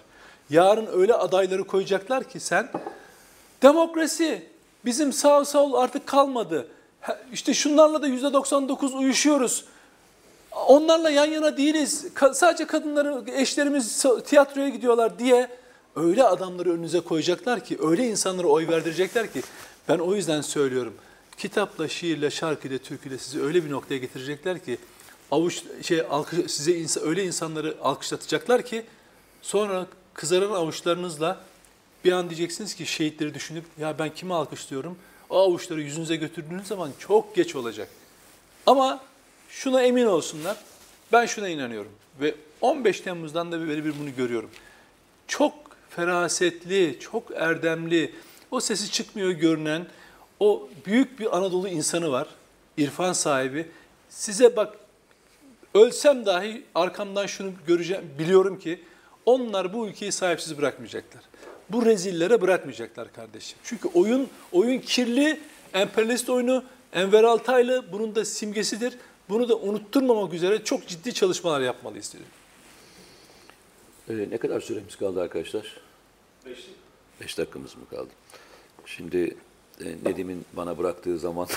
Yarın 0.49 0.87
öyle 0.93 1.13
adayları 1.13 1.63
koyacaklar 1.63 2.23
ki 2.23 2.39
sen 2.39 2.69
demokrasi 3.61 4.47
bizim 4.85 5.13
sağ 5.13 5.45
sol 5.45 5.73
artık 5.73 6.07
kalmadı. 6.07 6.67
İşte 7.33 7.53
şunlarla 7.53 8.01
da 8.01 8.07
yüzde 8.07 8.33
99 8.33 8.93
uyuşuyoruz. 8.93 9.65
Onlarla 10.67 11.09
yan 11.09 11.25
yana 11.25 11.57
değiliz. 11.57 12.05
sadece 12.33 12.67
kadınları, 12.67 13.23
eşlerimiz 13.31 14.05
tiyatroya 14.25 14.69
gidiyorlar 14.69 15.19
diye 15.19 15.49
öyle 15.95 16.23
adamları 16.23 16.73
önünüze 16.73 16.99
koyacaklar 16.99 17.63
ki, 17.63 17.77
öyle 17.81 18.07
insanlara 18.07 18.47
oy 18.47 18.67
verdirecekler 18.67 19.33
ki 19.33 19.41
ben 19.89 19.99
o 19.99 20.15
yüzden 20.15 20.41
söylüyorum. 20.41 20.93
Kitapla, 21.37 21.87
şiirle, 21.87 22.31
şarkıyla, 22.31 22.77
türküyle 22.77 23.17
sizi 23.17 23.43
öyle 23.43 23.65
bir 23.65 23.71
noktaya 23.71 23.97
getirecekler 23.97 24.59
ki 24.59 24.77
avuç 25.31 25.63
şey 25.81 26.01
alkış, 26.09 26.51
size 26.51 26.77
insan, 26.77 27.07
öyle 27.07 27.25
insanları 27.25 27.75
alkışlatacaklar 27.81 28.61
ki 28.61 28.85
sonra 29.41 29.85
kızaran 30.13 30.51
avuçlarınızla 30.51 31.39
bir 32.05 32.11
an 32.11 32.29
diyeceksiniz 32.29 32.75
ki 32.75 32.85
şehitleri 32.85 33.33
düşünüp 33.33 33.63
ya 33.79 33.99
ben 33.99 34.09
kimi 34.13 34.33
alkışlıyorum? 34.33 34.97
O 35.29 35.37
avuçları 35.39 35.81
yüzünüze 35.81 36.15
götürdüğünüz 36.15 36.67
zaman 36.67 36.91
çok 36.99 37.35
geç 37.35 37.55
olacak. 37.55 37.89
Ama 38.65 39.03
şuna 39.49 39.81
emin 39.81 40.05
olsunlar. 40.05 40.57
Ben 41.11 41.25
şuna 41.25 41.49
inanıyorum 41.49 41.91
ve 42.21 42.35
15 42.61 43.01
Temmuz'dan 43.01 43.51
da 43.51 43.67
beri 43.67 43.99
bunu 43.99 44.15
görüyorum. 44.15 44.49
Çok 45.27 45.53
ferasetli, 45.89 46.97
çok 46.99 47.31
erdemli, 47.35 48.15
o 48.51 48.59
sesi 48.59 48.91
çıkmıyor 48.91 49.29
görünen 49.29 49.87
o 50.39 50.69
büyük 50.85 51.19
bir 51.19 51.37
Anadolu 51.37 51.69
insanı 51.69 52.11
var. 52.11 52.27
İrfan 52.77 53.13
sahibi. 53.13 53.67
Size 54.09 54.55
bak 54.55 54.75
ölsem 55.73 56.25
dahi 56.25 56.63
arkamdan 56.75 57.25
şunu 57.25 57.51
göreceğim, 57.67 58.03
biliyorum 58.19 58.59
ki 58.59 58.83
onlar 59.25 59.73
bu 59.73 59.87
ülkeyi 59.87 60.11
sahipsiz 60.11 60.57
bırakmayacaklar. 60.57 61.23
Bu 61.69 61.85
rezillere 61.85 62.41
bırakmayacaklar 62.41 63.13
kardeşim. 63.13 63.57
Çünkü 63.63 63.87
oyun 63.93 64.29
oyun 64.51 64.79
kirli, 64.79 65.39
emperyalist 65.73 66.29
oyunu, 66.29 66.63
Enver 66.93 67.23
Altaylı 67.23 67.85
bunun 67.91 68.15
da 68.15 68.25
simgesidir. 68.25 68.97
Bunu 69.29 69.49
da 69.49 69.57
unutturmamak 69.57 70.33
üzere 70.33 70.63
çok 70.63 70.87
ciddi 70.87 71.13
çalışmalar 71.13 71.61
yapmalıyız 71.61 72.13
diyorum. 72.13 72.31
Ee, 74.09 74.31
ne 74.31 74.37
kadar 74.37 74.61
süremiz 74.61 74.95
kaldı 74.95 75.21
arkadaşlar? 75.21 75.77
Beş. 76.45 76.59
Beş 77.21 77.37
dakikamız 77.37 77.75
mı 77.75 77.83
kaldı? 77.89 78.09
Şimdi 78.85 79.37
e, 79.81 79.85
Nedim'in 80.05 80.45
bana 80.53 80.77
bıraktığı 80.77 81.19
zaman 81.19 81.47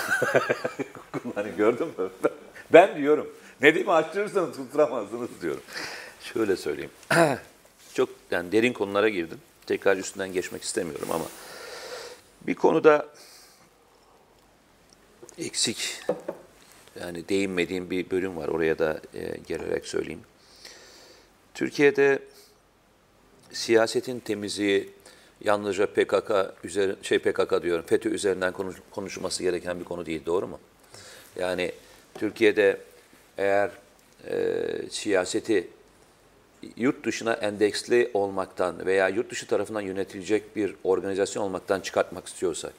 bunları 1.23 1.49
gördün 1.49 1.87
mü? 1.87 2.09
Ben 2.73 2.97
diyorum. 2.97 3.29
Nedim'i 3.61 3.91
açtırırsanız 3.91 4.55
tutturamazsınız 4.55 5.29
diyorum. 5.41 5.61
Şöyle 6.21 6.55
söyleyeyim. 6.55 6.91
Çok 7.93 8.09
yani 8.31 8.51
derin 8.51 8.73
konulara 8.73 9.09
girdim. 9.09 9.37
Tekrar 9.69 9.97
üstünden 9.97 10.33
geçmek 10.33 10.63
istemiyorum 10.63 11.07
ama 11.11 11.25
bir 12.41 12.55
konuda 12.55 13.07
eksik 15.37 16.01
yani 16.99 17.29
değinmediğim 17.29 17.89
bir 17.89 18.09
bölüm 18.09 18.37
var. 18.37 18.47
Oraya 18.47 18.79
da 18.79 19.01
e, 19.13 19.37
gelerek 19.47 19.85
söyleyeyim. 19.85 20.21
Türkiye'de 21.53 22.19
siyasetin 23.51 24.19
temizliği 24.19 24.89
yalnızca 25.41 25.87
PKK 25.93 26.31
üzeri, 26.63 26.95
şey 27.01 27.19
PKK 27.19 27.63
diyorum 27.63 27.85
FETÖ 27.85 28.09
üzerinden 28.09 28.53
konuş, 28.53 28.75
konuşulması 28.91 29.43
gereken 29.43 29.79
bir 29.79 29.85
konu 29.85 30.05
değil. 30.05 30.25
Doğru 30.25 30.47
mu? 30.47 30.59
Yani 31.35 31.71
Türkiye'de 32.15 32.81
eğer 33.37 33.71
e, 34.27 34.65
siyaseti 34.89 35.67
yurt 36.77 37.05
dışına 37.05 37.33
endeksli 37.33 38.11
olmaktan 38.13 38.85
veya 38.85 39.09
yurt 39.09 39.31
dışı 39.31 39.47
tarafından 39.47 39.81
yönetilecek 39.81 40.55
bir 40.55 40.75
organizasyon 40.83 41.43
olmaktan 41.43 41.79
çıkartmak 41.79 42.27
istiyorsak, 42.27 42.73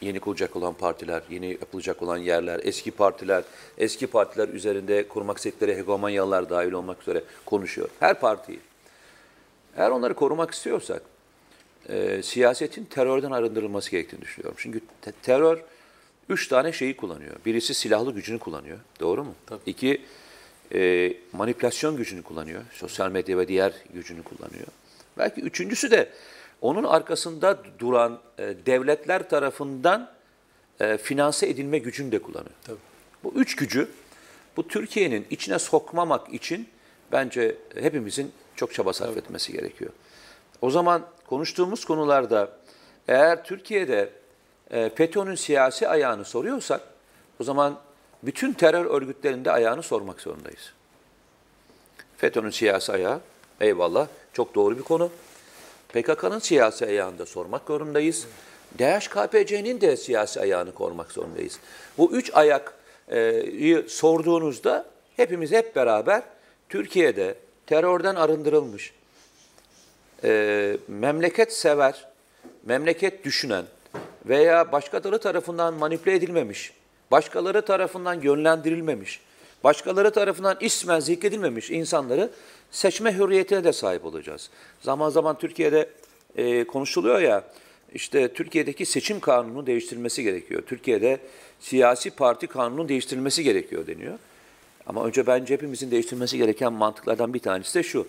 yeni 0.00 0.20
kuracak 0.20 0.56
olan 0.56 0.74
partiler, 0.74 1.22
yeni 1.30 1.50
yapılacak 1.50 2.02
olan 2.02 2.16
yerler, 2.16 2.60
eski 2.62 2.90
partiler, 2.90 3.44
eski 3.78 4.06
partiler 4.06 4.48
üzerinde 4.48 5.08
kurmak 5.08 5.36
istedikleri 5.36 5.76
hegemonyalar 5.76 6.50
dahil 6.50 6.72
olmak 6.72 7.02
üzere 7.02 7.24
konuşuyor. 7.46 7.88
Her 8.00 8.20
partiyi. 8.20 8.60
Eğer 9.76 9.90
onları 9.90 10.14
korumak 10.14 10.50
istiyorsak, 10.50 11.02
e, 11.88 12.22
siyasetin 12.22 12.84
terörden 12.84 13.30
arındırılması 13.30 13.90
gerektiğini 13.90 14.20
düşünüyorum. 14.20 14.56
Çünkü 14.58 14.80
te- 15.02 15.12
terör 15.22 15.62
üç 16.28 16.48
tane 16.48 16.72
şeyi 16.72 16.96
kullanıyor. 16.96 17.36
Birisi 17.46 17.74
silahlı 17.74 18.12
gücünü 18.12 18.38
kullanıyor. 18.38 18.78
Doğru 19.00 19.24
mu? 19.24 19.34
Tabii. 19.46 19.60
İki, 19.66 20.02
e, 20.74 21.12
manipülasyon 21.32 21.96
gücünü 21.96 22.22
kullanıyor. 22.22 22.62
Sosyal 22.72 23.10
medya 23.10 23.38
ve 23.38 23.48
diğer 23.48 23.72
gücünü 23.94 24.22
kullanıyor. 24.22 24.66
Belki 25.18 25.40
üçüncüsü 25.40 25.90
de 25.90 26.08
onun 26.60 26.84
arkasında 26.84 27.58
duran 27.78 28.20
e, 28.38 28.54
devletler 28.66 29.28
tarafından 29.28 30.10
e, 30.80 30.96
finanse 30.96 31.48
edilme 31.48 31.78
gücünü 31.78 32.12
de 32.12 32.18
kullanıyor. 32.18 32.54
Tabii. 32.66 32.78
Bu 33.24 33.32
üç 33.36 33.56
gücü 33.56 33.88
bu 34.56 34.68
Türkiye'nin 34.68 35.26
içine 35.30 35.58
sokmamak 35.58 36.34
için 36.34 36.68
bence 37.12 37.56
hepimizin 37.74 38.32
çok 38.56 38.74
çaba 38.74 38.92
sarf 38.92 39.16
etmesi 39.16 39.52
gerekiyor. 39.52 39.90
O 40.60 40.70
zaman 40.70 41.06
konuştuğumuz 41.26 41.84
konularda 41.84 42.50
eğer 43.08 43.44
Türkiye'de 43.44 44.10
e, 44.70 44.90
FETÖ'nün 44.94 45.34
siyasi 45.34 45.88
ayağını 45.88 46.24
soruyorsak 46.24 46.80
o 47.40 47.44
zaman 47.44 47.80
bütün 48.26 48.52
terör 48.52 48.86
örgütlerinde 48.86 49.50
ayağını 49.50 49.82
sormak 49.82 50.20
zorundayız. 50.20 50.72
FETÖ'nün 52.16 52.50
siyasi 52.50 52.92
ayağı 52.92 53.20
eyvallah 53.60 54.06
çok 54.32 54.54
doğru 54.54 54.78
bir 54.78 54.82
konu. 54.82 55.10
PKK'nın 55.88 56.38
siyasi 56.38 56.86
ayağını 56.86 57.18
da 57.18 57.26
sormak 57.26 57.62
zorundayız. 57.66 58.26
DHKPC'nin 58.78 59.80
de 59.80 59.96
siyasi 59.96 60.40
ayağını 60.40 60.74
korumak 60.74 61.12
zorundayız. 61.12 61.58
Bu 61.98 62.12
üç 62.12 62.30
ayakı 62.34 62.72
sorduğunuzda 63.88 64.86
hepimiz 65.16 65.52
hep 65.52 65.76
beraber 65.76 66.22
Türkiye'de 66.68 67.34
terörden 67.66 68.14
arındırılmış, 68.14 68.92
e, 70.24 70.76
memleket 70.88 71.52
sever, 71.52 72.08
memleket 72.64 73.24
düşünen 73.24 73.64
veya 74.26 74.72
başkaları 74.72 75.18
tarafından 75.18 75.74
manipüle 75.74 76.14
edilmemiş, 76.14 76.72
başkaları 77.14 77.62
tarafından 77.62 78.20
yönlendirilmemiş, 78.20 79.20
başkaları 79.64 80.10
tarafından 80.10 80.56
ismen 80.60 81.00
zikredilmemiş 81.00 81.70
insanları 81.70 82.30
seçme 82.70 83.18
hürriyetine 83.18 83.64
de 83.64 83.72
sahip 83.72 84.04
olacağız. 84.04 84.50
Zaman 84.80 85.10
zaman 85.10 85.38
Türkiye'de 85.38 85.88
e, 86.36 86.64
konuşuluyor 86.64 87.20
ya, 87.20 87.44
işte 87.92 88.32
Türkiye'deki 88.32 88.86
seçim 88.86 89.20
kanunu 89.20 89.66
değiştirilmesi 89.66 90.22
gerekiyor. 90.22 90.62
Türkiye'de 90.66 91.18
siyasi 91.60 92.10
parti 92.10 92.46
kanunun 92.46 92.88
değiştirilmesi 92.88 93.44
gerekiyor 93.44 93.86
deniyor. 93.86 94.18
Ama 94.86 95.04
önce 95.04 95.26
bence 95.26 95.54
hepimizin 95.54 95.90
değiştirmesi 95.90 96.38
gereken 96.38 96.72
mantıklardan 96.72 97.34
bir 97.34 97.38
tanesi 97.38 97.78
de 97.78 97.82
şu. 97.82 98.08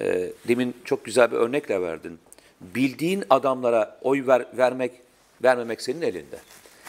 E, 0.00 0.32
demin 0.48 0.74
çok 0.84 1.04
güzel 1.04 1.30
bir 1.30 1.36
örnekle 1.36 1.80
verdin. 1.80 2.18
Bildiğin 2.60 3.24
adamlara 3.30 3.98
oy 4.02 4.26
ver, 4.26 4.46
vermek, 4.56 4.92
vermemek 5.42 5.82
senin 5.82 6.02
elinde. 6.02 6.38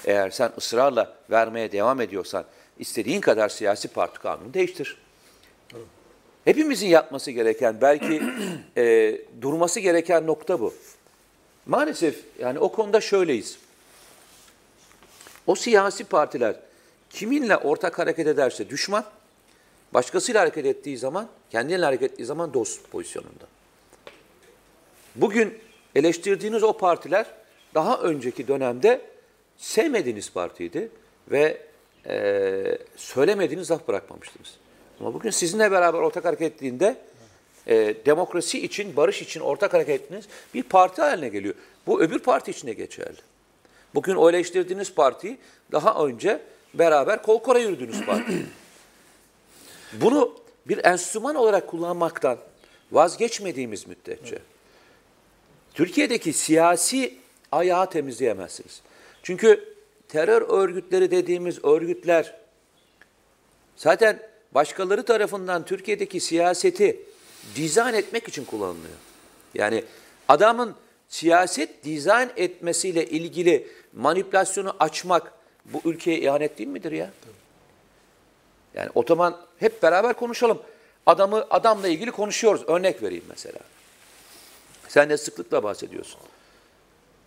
Eğer 0.05 0.29
sen 0.29 0.51
ısrarla 0.57 1.13
vermeye 1.29 1.71
devam 1.71 2.01
ediyorsan 2.01 2.45
istediğin 2.79 3.21
kadar 3.21 3.49
siyasi 3.49 3.87
parti 3.87 4.19
kanunu 4.19 4.53
değiştir. 4.53 4.97
Hepimizin 6.45 6.87
yapması 6.87 7.31
gereken, 7.31 7.81
belki 7.81 8.21
e, 8.77 9.17
durması 9.41 9.79
gereken 9.79 10.27
nokta 10.27 10.59
bu. 10.59 10.73
Maalesef 11.65 12.23
yani 12.39 12.59
o 12.59 12.71
konuda 12.71 13.01
şöyleyiz. 13.01 13.59
O 15.47 15.55
siyasi 15.55 16.03
partiler 16.03 16.55
kiminle 17.09 17.57
ortak 17.57 17.99
hareket 17.99 18.27
ederse 18.27 18.69
düşman, 18.69 19.05
başkasıyla 19.93 20.41
hareket 20.41 20.65
ettiği 20.65 20.97
zaman, 20.97 21.27
kendiyle 21.51 21.85
hareket 21.85 22.11
ettiği 22.11 22.25
zaman 22.25 22.53
dost 22.53 22.91
pozisyonunda. 22.91 23.45
Bugün 25.15 25.59
eleştirdiğiniz 25.95 26.63
o 26.63 26.77
partiler 26.77 27.25
daha 27.73 27.97
önceki 27.97 28.47
dönemde 28.47 29.01
sevmediğiniz 29.63 30.31
partiydi 30.31 30.89
ve 31.31 31.61
e, 32.07 32.77
söylemediğiniz 32.95 33.71
laf 33.71 33.87
bırakmamıştınız. 33.87 34.57
Ama 34.99 35.13
bugün 35.13 35.29
sizinle 35.29 35.71
beraber 35.71 35.99
ortak 35.99 36.25
hareket 36.25 36.53
ettiğinde 36.53 36.97
e, 37.67 37.95
demokrasi 38.05 38.65
için, 38.65 38.95
barış 38.95 39.21
için 39.21 39.39
ortak 39.39 39.73
hareket 39.73 40.01
ettiğiniz 40.01 40.25
bir 40.53 40.63
parti 40.63 41.01
haline 41.01 41.29
geliyor. 41.29 41.55
Bu 41.87 42.01
öbür 42.01 42.19
parti 42.19 42.51
için 42.51 42.67
de 42.67 42.73
geçerli. 42.73 43.17
Bugün 43.95 44.15
o 44.15 44.29
eleştirdiğiniz 44.29 44.93
parti 44.93 45.37
daha 45.71 46.05
önce 46.05 46.41
beraber 46.73 47.21
kol 47.21 47.43
kola 47.43 47.59
yürüdüğünüz 47.59 48.05
parti. 48.05 48.33
Bunu 49.93 50.35
bir 50.67 50.85
enstrüman 50.85 51.35
olarak 51.35 51.67
kullanmaktan 51.67 52.37
vazgeçmediğimiz 52.91 53.87
müddetçe 53.87 54.39
Türkiye'deki 55.73 56.33
siyasi 56.33 57.17
ayağı 57.51 57.89
temizleyemezsiniz. 57.89 58.81
Çünkü 59.23 59.75
terör 60.07 60.41
örgütleri 60.41 61.11
dediğimiz 61.11 61.65
örgütler 61.65 62.35
zaten 63.75 64.19
başkaları 64.51 65.05
tarafından 65.05 65.65
Türkiye'deki 65.65 66.19
siyaseti 66.19 66.99
dizayn 67.55 67.93
etmek 67.93 68.27
için 68.27 68.45
kullanılıyor. 68.45 68.95
Yani 69.53 69.83
adamın 70.27 70.75
siyaset 71.09 71.83
dizayn 71.83 72.31
etmesiyle 72.35 73.05
ilgili 73.05 73.67
manipülasyonu 73.93 74.75
açmak 74.79 75.33
bu 75.65 75.81
ülkeye 75.85 76.19
ihanet 76.19 76.57
değil 76.57 76.69
midir 76.69 76.91
ya? 76.91 77.11
Yani 78.75 78.89
o 78.95 79.03
zaman 79.07 79.37
hep 79.59 79.83
beraber 79.83 80.13
konuşalım. 80.13 80.61
Adamı 81.05 81.47
adamla 81.49 81.87
ilgili 81.87 82.11
konuşuyoruz. 82.11 82.63
Örnek 82.67 83.03
vereyim 83.03 83.25
mesela. 83.29 83.59
Sen 84.87 85.09
de 85.09 85.17
sıklıkla 85.17 85.63
bahsediyorsun. 85.63 86.19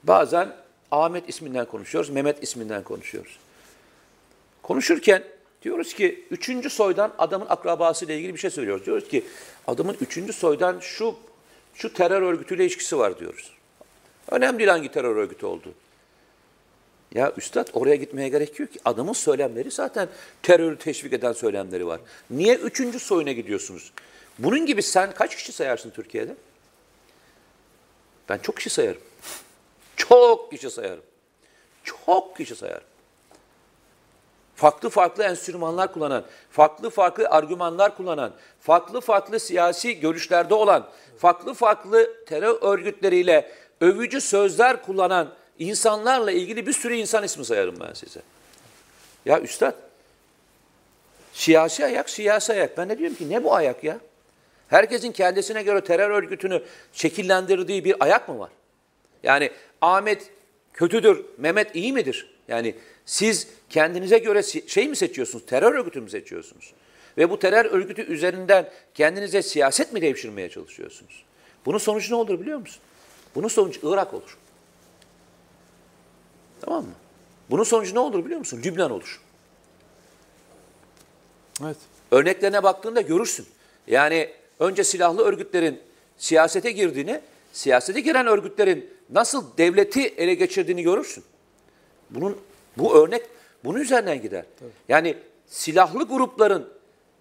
Bazen 0.02 0.52
Ahmet 0.90 1.28
isminden 1.28 1.66
konuşuyoruz, 1.66 2.10
Mehmet 2.10 2.42
isminden 2.42 2.82
konuşuyoruz. 2.84 3.38
Konuşurken 4.62 5.22
diyoruz 5.62 5.94
ki 5.94 6.24
üçüncü 6.30 6.70
soydan 6.70 7.12
adamın 7.18 7.46
akrabasıyla 7.48 8.14
ilgili 8.14 8.34
bir 8.34 8.38
şey 8.38 8.50
söylüyoruz. 8.50 8.86
Diyoruz 8.86 9.08
ki 9.08 9.24
adamın 9.66 9.96
üçüncü 10.00 10.32
soydan 10.32 10.78
şu 10.80 11.16
şu 11.74 11.92
terör 11.92 12.22
örgütüyle 12.22 12.62
ilişkisi 12.64 12.98
var 12.98 13.18
diyoruz. 13.18 13.52
Önemli 14.30 14.58
değil 14.58 14.70
hangi 14.70 14.92
terör 14.92 15.16
örgütü 15.16 15.46
olduğu. 15.46 15.74
Ya 17.14 17.32
üstad 17.36 17.68
oraya 17.72 17.96
gitmeye 17.96 18.28
gerek 18.28 18.60
yok 18.60 18.72
ki. 18.72 18.78
Adamın 18.84 19.12
söylemleri 19.12 19.70
zaten 19.70 20.08
terörü 20.42 20.78
teşvik 20.78 21.12
eden 21.12 21.32
söylemleri 21.32 21.86
var. 21.86 22.00
Niye 22.30 22.54
üçüncü 22.54 22.98
soyuna 22.98 23.32
gidiyorsunuz? 23.32 23.92
Bunun 24.38 24.66
gibi 24.66 24.82
sen 24.82 25.14
kaç 25.14 25.36
kişi 25.36 25.52
sayarsın 25.52 25.90
Türkiye'de? 25.90 26.36
Ben 28.28 28.38
çok 28.38 28.56
kişi 28.56 28.70
sayarım. 28.70 29.00
Çok 30.08 30.50
kişi 30.50 30.70
sayarım. 30.70 31.04
Çok 31.84 32.36
kişi 32.36 32.56
sayarım. 32.56 32.86
Farklı 34.56 34.90
farklı 34.90 35.24
enstrümanlar 35.24 35.92
kullanan, 35.92 36.24
farklı 36.50 36.90
farklı 36.90 37.28
argümanlar 37.28 37.96
kullanan, 37.96 38.32
farklı 38.60 39.00
farklı 39.00 39.40
siyasi 39.40 40.00
görüşlerde 40.00 40.54
olan, 40.54 40.88
farklı 41.18 41.54
farklı 41.54 42.24
terör 42.24 42.58
örgütleriyle 42.62 43.52
övücü 43.80 44.20
sözler 44.20 44.82
kullanan 44.82 45.34
insanlarla 45.58 46.30
ilgili 46.30 46.66
bir 46.66 46.72
sürü 46.72 46.94
insan 46.94 47.24
ismi 47.24 47.44
sayarım 47.44 47.76
ben 47.80 47.92
size. 47.92 48.20
Ya 49.24 49.40
üstad, 49.40 49.74
siyasi 51.32 51.84
ayak, 51.84 52.10
siyasi 52.10 52.52
ayak. 52.52 52.78
Ben 52.78 52.88
de 52.88 52.98
diyorum 52.98 53.16
ki 53.16 53.30
ne 53.30 53.44
bu 53.44 53.54
ayak 53.54 53.84
ya? 53.84 53.98
Herkesin 54.68 55.12
kendisine 55.12 55.62
göre 55.62 55.84
terör 55.84 56.10
örgütünü 56.10 56.62
şekillendirdiği 56.92 57.84
bir 57.84 57.96
ayak 58.00 58.28
mı 58.28 58.38
var? 58.38 58.50
Yani 59.22 59.50
Ahmet 59.80 60.30
kötüdür, 60.72 61.24
Mehmet 61.38 61.76
iyi 61.76 61.92
midir? 61.92 62.30
Yani 62.48 62.74
siz 63.06 63.48
kendinize 63.70 64.18
göre 64.18 64.42
şey 64.66 64.88
mi 64.88 64.96
seçiyorsunuz, 64.96 65.46
terör 65.46 65.74
örgütü 65.74 66.00
mü 66.00 66.10
seçiyorsunuz? 66.10 66.72
Ve 67.18 67.30
bu 67.30 67.38
terör 67.38 67.64
örgütü 67.64 68.02
üzerinden 68.02 68.70
kendinize 68.94 69.42
siyaset 69.42 69.92
mi 69.92 70.02
devşirmeye 70.02 70.48
çalışıyorsunuz? 70.48 71.24
Bunun 71.66 71.78
sonucu 71.78 72.14
ne 72.14 72.16
olur 72.16 72.40
biliyor 72.40 72.58
musun? 72.58 72.82
Bunun 73.34 73.48
sonucu 73.48 73.92
Irak 73.92 74.14
olur. 74.14 74.38
Tamam 76.60 76.84
mı? 76.84 76.94
Bunun 77.50 77.64
sonucu 77.64 77.94
ne 77.94 77.98
olur 77.98 78.24
biliyor 78.24 78.38
musun? 78.38 78.60
Lübnan 78.64 78.90
olur. 78.90 79.20
Evet. 81.64 81.76
Örneklerine 82.10 82.62
baktığında 82.62 83.00
görürsün. 83.00 83.46
Yani 83.86 84.30
önce 84.60 84.84
silahlı 84.84 85.24
örgütlerin 85.24 85.80
siyasete 86.18 86.72
girdiğini, 86.72 87.20
siyasete 87.52 88.00
giren 88.00 88.26
örgütlerin 88.26 88.95
nasıl 89.10 89.56
devleti 89.58 90.06
ele 90.06 90.34
geçirdiğini 90.34 90.82
görürsün. 90.82 91.24
Bunun 92.10 92.38
bu 92.76 92.94
örnek 92.94 93.22
bunun 93.64 93.80
üzerinden 93.80 94.22
gider. 94.22 94.44
Yani 94.88 95.16
silahlı 95.46 96.04
grupların 96.04 96.68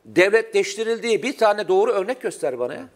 devletleştirildiği 0.05 1.23
bir 1.23 1.37
tane 1.37 1.67
doğru 1.67 1.91
örnek 1.91 2.21
göster 2.21 2.59
bana 2.59 2.73
ya. 2.73 2.87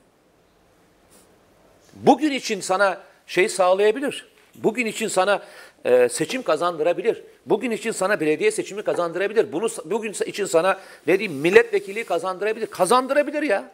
Bugün 1.93 2.32
için 2.32 2.62
sana 2.62 3.02
şey 3.28 3.49
sağlayabilir. 3.49 4.30
Bugün 4.56 4.86
için 4.86 5.08
sana 5.08 5.43
e, 5.86 6.10
seçim 6.10 6.43
kazandırabilir. 6.43 7.23
Bugün 7.45 7.71
için 7.71 7.91
sana 7.91 8.19
belediye 8.19 8.52
seçimi 8.52 8.84
kazandırabilir. 8.84 9.52
Bunu 9.52 9.67
bugün 9.86 10.13
için 10.28 10.45
sana 10.45 10.80
ne 11.08 11.19
diyeyim 11.19 11.41
milletvekili 11.41 12.04
kazandırabilir. 12.04 12.67
Kazandırabilir 12.67 13.43
ya. 13.43 13.71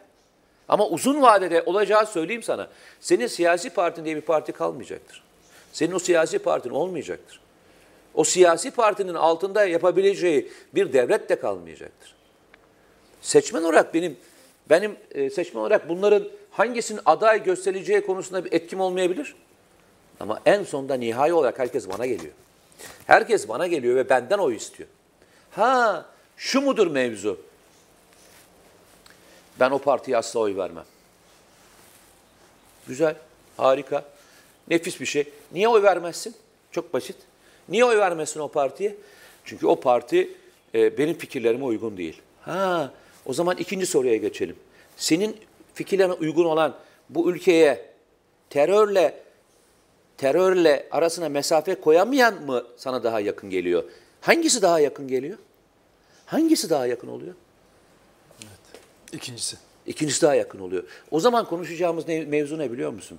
Ama 0.68 0.88
uzun 0.88 1.22
vadede 1.22 1.62
olacağı 1.66 2.06
söyleyeyim 2.06 2.42
sana. 2.42 2.68
Senin 3.00 3.26
siyasi 3.26 3.70
partin 3.70 4.04
diye 4.04 4.16
bir 4.16 4.20
parti 4.20 4.52
kalmayacaktır. 4.52 5.22
Senin 5.72 5.92
o 5.92 5.98
siyasi 5.98 6.38
partin 6.38 6.70
olmayacaktır. 6.70 7.40
O 8.14 8.24
siyasi 8.24 8.70
partinin 8.70 9.14
altında 9.14 9.64
yapabileceği 9.64 10.48
bir 10.74 10.92
devlet 10.92 11.28
de 11.28 11.38
kalmayacaktır. 11.38 12.14
Seçmen 13.20 13.62
olarak 13.62 13.94
benim 13.94 14.16
benim 14.70 14.96
e, 15.10 15.30
seçmen 15.30 15.60
olarak 15.60 15.88
bunların 15.88 16.28
hangisinin 16.50 17.00
aday 17.06 17.44
gösterileceği 17.44 18.06
konusunda 18.06 18.44
bir 18.44 18.52
etkim 18.52 18.80
olmayabilir. 18.80 19.34
Ama 20.20 20.40
en 20.46 20.64
sonunda 20.64 20.94
nihai 20.94 21.32
olarak 21.32 21.58
herkes 21.58 21.88
bana 21.88 22.06
geliyor. 22.06 22.32
Herkes 23.06 23.48
bana 23.48 23.66
geliyor 23.66 23.96
ve 23.96 24.08
benden 24.08 24.38
oy 24.38 24.56
istiyor. 24.56 24.88
Ha 25.50 26.06
şu 26.36 26.60
mudur 26.60 26.86
mevzu? 26.86 27.40
Ben 29.60 29.70
o 29.70 29.78
partiye 29.78 30.16
asla 30.16 30.40
oy 30.40 30.56
vermem. 30.56 30.84
Güzel, 32.88 33.16
harika, 33.56 34.04
nefis 34.68 35.00
bir 35.00 35.06
şey. 35.06 35.32
Niye 35.52 35.68
oy 35.68 35.82
vermezsin? 35.82 36.34
Çok 36.70 36.94
basit. 36.94 37.16
Niye 37.68 37.84
oy 37.84 37.98
vermezsin 37.98 38.40
o 38.40 38.48
partiye? 38.48 38.96
Çünkü 39.44 39.66
o 39.66 39.80
parti 39.80 40.30
e, 40.74 40.98
benim 40.98 41.18
fikirlerime 41.18 41.64
uygun 41.64 41.96
değil. 41.96 42.22
Ha, 42.40 42.92
o 43.26 43.32
zaman 43.32 43.56
ikinci 43.56 43.86
soruya 43.86 44.16
geçelim. 44.16 44.56
Senin 44.96 45.36
fikirlerine 45.74 46.12
uygun 46.12 46.44
olan 46.44 46.76
bu 47.08 47.30
ülkeye 47.30 47.90
terörle 48.50 49.22
terörle 50.18 50.88
arasına 50.90 51.28
mesafe 51.28 51.74
koyamayan 51.74 52.42
mı 52.42 52.64
sana 52.76 53.04
daha 53.04 53.20
yakın 53.20 53.50
geliyor? 53.50 53.84
Hangisi 54.20 54.62
daha 54.62 54.80
yakın 54.80 55.08
geliyor? 55.08 55.38
Hangisi 56.26 56.70
daha 56.70 56.86
yakın 56.86 57.08
oluyor? 57.08 57.34
İkincisi. 59.12 59.56
İkincisi 59.86 60.22
daha 60.22 60.34
yakın 60.34 60.58
oluyor. 60.58 60.84
O 61.10 61.20
zaman 61.20 61.44
konuşacağımız 61.44 62.08
ne, 62.08 62.24
mevzu 62.24 62.58
ne 62.58 62.72
biliyor 62.72 62.90
musun? 62.90 63.18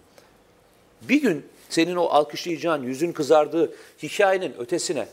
Bir 1.01 1.21
gün 1.21 1.45
senin 1.69 1.95
o 1.95 2.05
alkışlayacağın, 2.05 2.83
yüzün 2.83 3.11
kızardığı 3.11 3.73
hikayenin 4.03 4.53
ötesine 4.59 5.07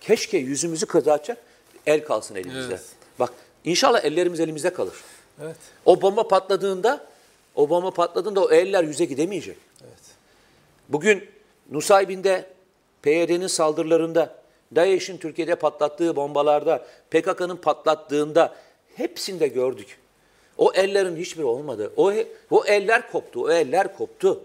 keşke 0.00 0.38
yüzümüzü 0.38 0.86
kızartacak 0.86 1.38
el 1.86 2.04
kalsın 2.04 2.34
elimizde. 2.34 2.74
Evet. 2.74 2.84
Bak 3.18 3.32
inşallah 3.64 4.04
ellerimiz 4.04 4.40
elimizde 4.40 4.72
kalır. 4.72 4.94
Evet. 5.42 5.56
O 5.84 6.02
bomba 6.02 6.28
patladığında, 6.28 7.06
o 7.54 7.68
bomba 7.68 7.90
patladığında 7.90 8.44
o 8.44 8.50
eller 8.50 8.84
yüze 8.84 9.04
gidemeyecek. 9.04 9.56
Evet. 9.84 10.02
Bugün 10.88 11.28
Nusaybin'de, 11.70 12.50
PYD'nin 13.02 13.46
saldırılarında, 13.46 14.34
DAEŞ'in 14.76 15.16
Türkiye'de 15.16 15.54
patlattığı 15.54 16.16
bombalarda, 16.16 16.86
PKK'nın 17.10 17.56
patlattığında 17.56 18.54
hepsinde 18.96 19.48
gördük. 19.48 19.98
O 20.58 20.72
ellerin 20.72 21.16
hiçbiri 21.16 21.44
olmadı. 21.44 21.92
O, 21.96 22.12
o 22.50 22.64
eller 22.64 23.12
koptu, 23.12 23.42
o 23.42 23.50
eller 23.50 23.96
koptu. 23.96 24.42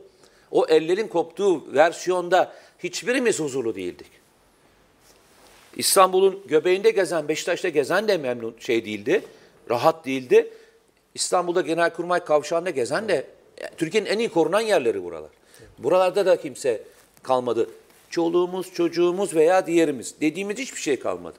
O 0.52 0.66
ellerin 0.68 1.08
koptuğu 1.08 1.74
versiyonda 1.74 2.54
hiçbirimiz 2.80 3.40
huzurlu 3.40 3.76
değildik. 3.76 4.08
İstanbul'un 5.76 6.44
göbeğinde 6.48 6.92
gezen, 6.92 7.28
Beşiktaş'ta 7.28 7.70
gezen 7.70 8.08
de 8.08 8.18
memnun 8.18 8.56
şey 8.60 8.86
değildi, 8.86 9.24
rahat 9.70 10.06
değildi. 10.06 10.54
İstanbul'da 11.16 11.62
Genelkurmay 11.62 12.26
Kavşağı'nda 12.26 12.70
gezen 12.70 13.08
de 13.10 13.26
Türkiye'nin 13.78 14.10
en 14.10 14.20
iyi 14.20 14.30
korunan 14.30 14.62
yerleri 14.62 15.04
buralar. 15.04 15.30
Buralarda 15.78 16.26
da 16.26 16.42
kimse 16.42 16.84
kalmadı. 17.24 17.70
Çoluğumuz, 18.10 18.74
çocuğumuz 18.74 19.36
veya 19.36 19.68
diğerimiz 19.68 20.22
dediğimiz 20.22 20.58
hiçbir 20.58 20.80
şey 20.82 21.00
kalmadı. 21.00 21.38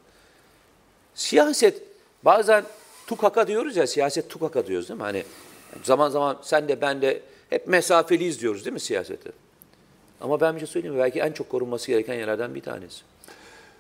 Siyaset 1.15 1.83
bazen 2.23 2.65
tukaka 3.07 3.47
diyoruz 3.47 3.77
ya 3.77 3.87
siyaset 3.87 4.31
tukaka 4.31 4.67
diyoruz 4.67 4.89
değil 4.89 4.99
mi? 4.99 5.05
Hani 5.05 5.25
zaman 5.85 6.11
zaman 6.11 6.39
sen 6.43 6.69
de 6.69 6.81
ben 6.81 7.03
de 7.03 7.23
hep 7.51 7.67
mesafeliyiz 7.69 8.41
diyoruz 8.41 8.65
değil 8.65 8.75
mi 8.75 8.81
siyasete? 8.81 9.31
Ama 10.21 10.41
ben 10.41 10.55
bir 10.55 10.61
şey 10.61 10.67
söyleyeyim 10.67 10.95
mi? 10.97 11.03
Belki 11.03 11.21
en 11.21 11.33
çok 11.33 11.49
korunması 11.49 11.87
gereken 11.87 12.15
yerlerden 12.15 12.55
bir 12.55 12.61
tanesi. 12.63 13.03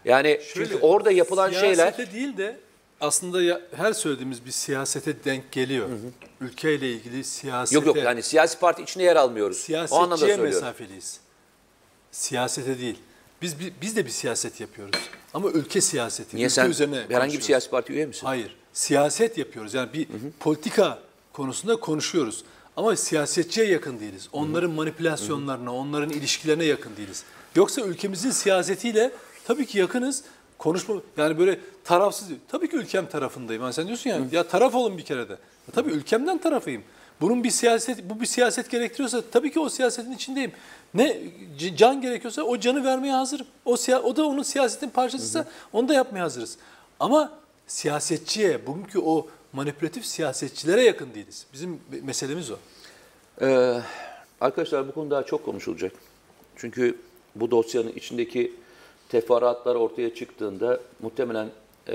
Yani 0.04 0.40
çünkü 0.54 0.68
Şöyle, 0.70 0.84
orada 0.84 1.10
yapılan 1.10 1.50
şeyler 1.50 2.12
değil 2.12 2.36
de 2.36 2.56
aslında 3.00 3.42
ya- 3.42 3.60
her 3.76 3.92
söylediğimiz 3.92 4.44
bir 4.44 4.50
siyasete 4.50 5.24
denk 5.24 5.52
geliyor. 5.52 5.88
Ülkeyle 6.40 6.92
ilgili 6.92 7.24
siyasete. 7.24 7.74
yok 7.74 7.86
yok 7.86 7.96
yani 8.04 8.22
siyasi 8.22 8.58
parti 8.58 8.82
içinde 8.82 9.04
yer 9.04 9.16
almıyoruz. 9.16 9.66
o 9.70 9.74
anlamda 9.76 9.88
Siyasetçiye 9.88 10.36
söylüyorum. 10.36 10.54
mesafeliyiz. 10.66 11.20
Siyasete 12.12 12.78
değil. 12.78 12.98
Biz, 13.42 13.56
biz 13.82 13.96
de 13.96 14.04
bir 14.04 14.10
siyaset 14.10 14.60
yapıyoruz. 14.60 15.00
Ama 15.34 15.50
ülke 15.50 15.80
siyaseti. 15.80 16.36
Niye 16.36 16.46
ülke 16.46 16.54
sen 16.54 16.70
üzerine 16.70 17.04
herhangi 17.08 17.36
bir 17.36 17.42
siyasi 17.42 17.70
parti 17.70 17.92
üye 17.92 18.06
misin? 18.06 18.26
Hayır. 18.26 18.56
Siyaset 18.72 19.38
yapıyoruz. 19.38 19.74
Yani 19.74 19.92
bir 19.92 20.08
politika 20.40 20.98
konusunda 21.32 21.76
konuşuyoruz. 21.76 22.44
Ama 22.76 22.96
siyasetçiye 22.96 23.66
yakın 23.66 24.00
değiliz. 24.00 24.28
Onların 24.32 24.70
manipülasyonlarına, 24.70 25.74
onların 25.74 26.10
ilişkilerine 26.10 26.64
yakın 26.64 26.96
değiliz. 26.96 27.24
Yoksa 27.56 27.80
ülkemizin 27.82 28.30
siyasetiyle 28.30 29.10
tabii 29.44 29.66
ki 29.66 29.78
yakınız. 29.78 30.24
Konuşma 30.58 30.94
yani 31.16 31.38
böyle 31.38 31.60
tarafsız. 31.84 32.28
Tabii 32.48 32.70
ki 32.70 32.76
ülkem 32.76 33.06
tarafındayım. 33.06 33.62
Yani 33.62 33.72
sen 33.72 33.86
diyorsun 33.86 34.10
ya 34.10 34.20
ya 34.32 34.48
taraf 34.48 34.74
olun 34.74 34.98
bir 34.98 35.02
kere 35.02 35.28
de. 35.28 35.32
Ya 35.32 35.72
tabii 35.74 35.90
ülkemden 35.90 36.38
tarafıyım. 36.38 36.82
Bunun 37.20 37.44
bir 37.44 37.50
siyaset 37.50 38.10
bu 38.10 38.20
bir 38.20 38.26
siyaset 38.26 38.70
gerektiriyorsa 38.70 39.22
tabii 39.32 39.52
ki 39.52 39.60
o 39.60 39.68
siyasetin 39.68 40.12
içindeyim. 40.12 40.52
Ne 40.94 41.20
can 41.76 42.00
gerekiyorsa 42.00 42.42
o 42.42 42.58
canı 42.58 42.84
vermeye 42.84 43.14
hazırım. 43.14 43.46
O 43.64 43.76
o 44.02 44.16
da 44.16 44.26
onun 44.26 44.42
siyasetin 44.42 44.90
parçasıysa 44.90 45.44
onu 45.72 45.88
da 45.88 45.94
yapmaya 45.94 46.24
hazırız. 46.24 46.56
Ama 47.00 47.41
siyasetçiye, 47.66 48.66
bugünkü 48.66 48.98
o 48.98 49.26
manipülatif 49.52 50.06
siyasetçilere 50.06 50.82
yakın 50.82 51.14
değiliz. 51.14 51.46
Bizim 51.52 51.80
meselemiz 52.02 52.50
o. 52.50 52.56
Ee, 53.40 53.80
arkadaşlar 54.40 54.88
bu 54.88 54.92
konu 54.92 55.10
daha 55.10 55.22
çok 55.22 55.44
konuşulacak. 55.44 55.92
Çünkü 56.56 56.96
bu 57.36 57.50
dosyanın 57.50 57.92
içindeki 57.92 58.52
teferruatlar 59.08 59.74
ortaya 59.74 60.14
çıktığında 60.14 60.80
muhtemelen 61.02 61.48
e, 61.88 61.94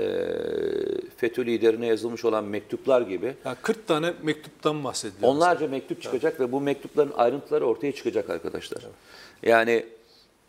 FETÖ 1.16 1.46
liderine 1.46 1.86
yazılmış 1.86 2.24
olan 2.24 2.44
mektuplar 2.44 3.00
gibi 3.00 3.34
Yani 3.44 3.56
40 3.62 3.86
tane 3.86 4.12
mektuptan 4.22 4.84
bahsediliyor. 4.84 5.32
onlarca 5.32 5.68
mektup 5.68 6.02
çıkacak 6.02 6.40
ve 6.40 6.52
bu 6.52 6.60
mektupların 6.60 7.12
ayrıntıları 7.16 7.66
ortaya 7.66 7.92
çıkacak 7.92 8.30
arkadaşlar. 8.30 8.82
Yani 9.42 9.86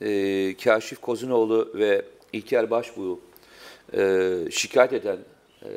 e, 0.01 0.57
Kaşif 0.63 1.01
Kozinoğlu 1.01 1.71
ve 1.75 2.05
İlker 2.33 2.69
Başbuğ'u 2.69 3.19
e, 3.97 4.33
şikayet 4.51 4.93
eden 4.93 5.17
e, 5.63 5.69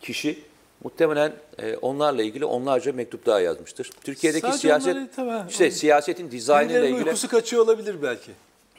kişi 0.00 0.38
muhtemelen 0.84 1.32
e, 1.58 1.76
onlarla 1.76 2.22
ilgili 2.22 2.44
onlarca 2.44 2.92
mektup 2.92 3.26
daha 3.26 3.40
yazmıştır. 3.40 3.90
Türkiye'deki 4.04 4.46
Sadece 4.46 4.58
siyaset 4.58 4.94
onları 4.96 5.10
tabii, 5.16 5.50
işte 5.50 5.64
onu- 5.64 5.72
siyasetin 5.72 6.30
dizaynı 6.30 6.66
ile 6.66 6.74
Birilerinin 6.74 6.96
ilgili 6.96 7.08
uykusu 7.08 7.28
kaçıyor 7.28 7.62
olabilir 7.64 7.96
belki. 8.02 8.30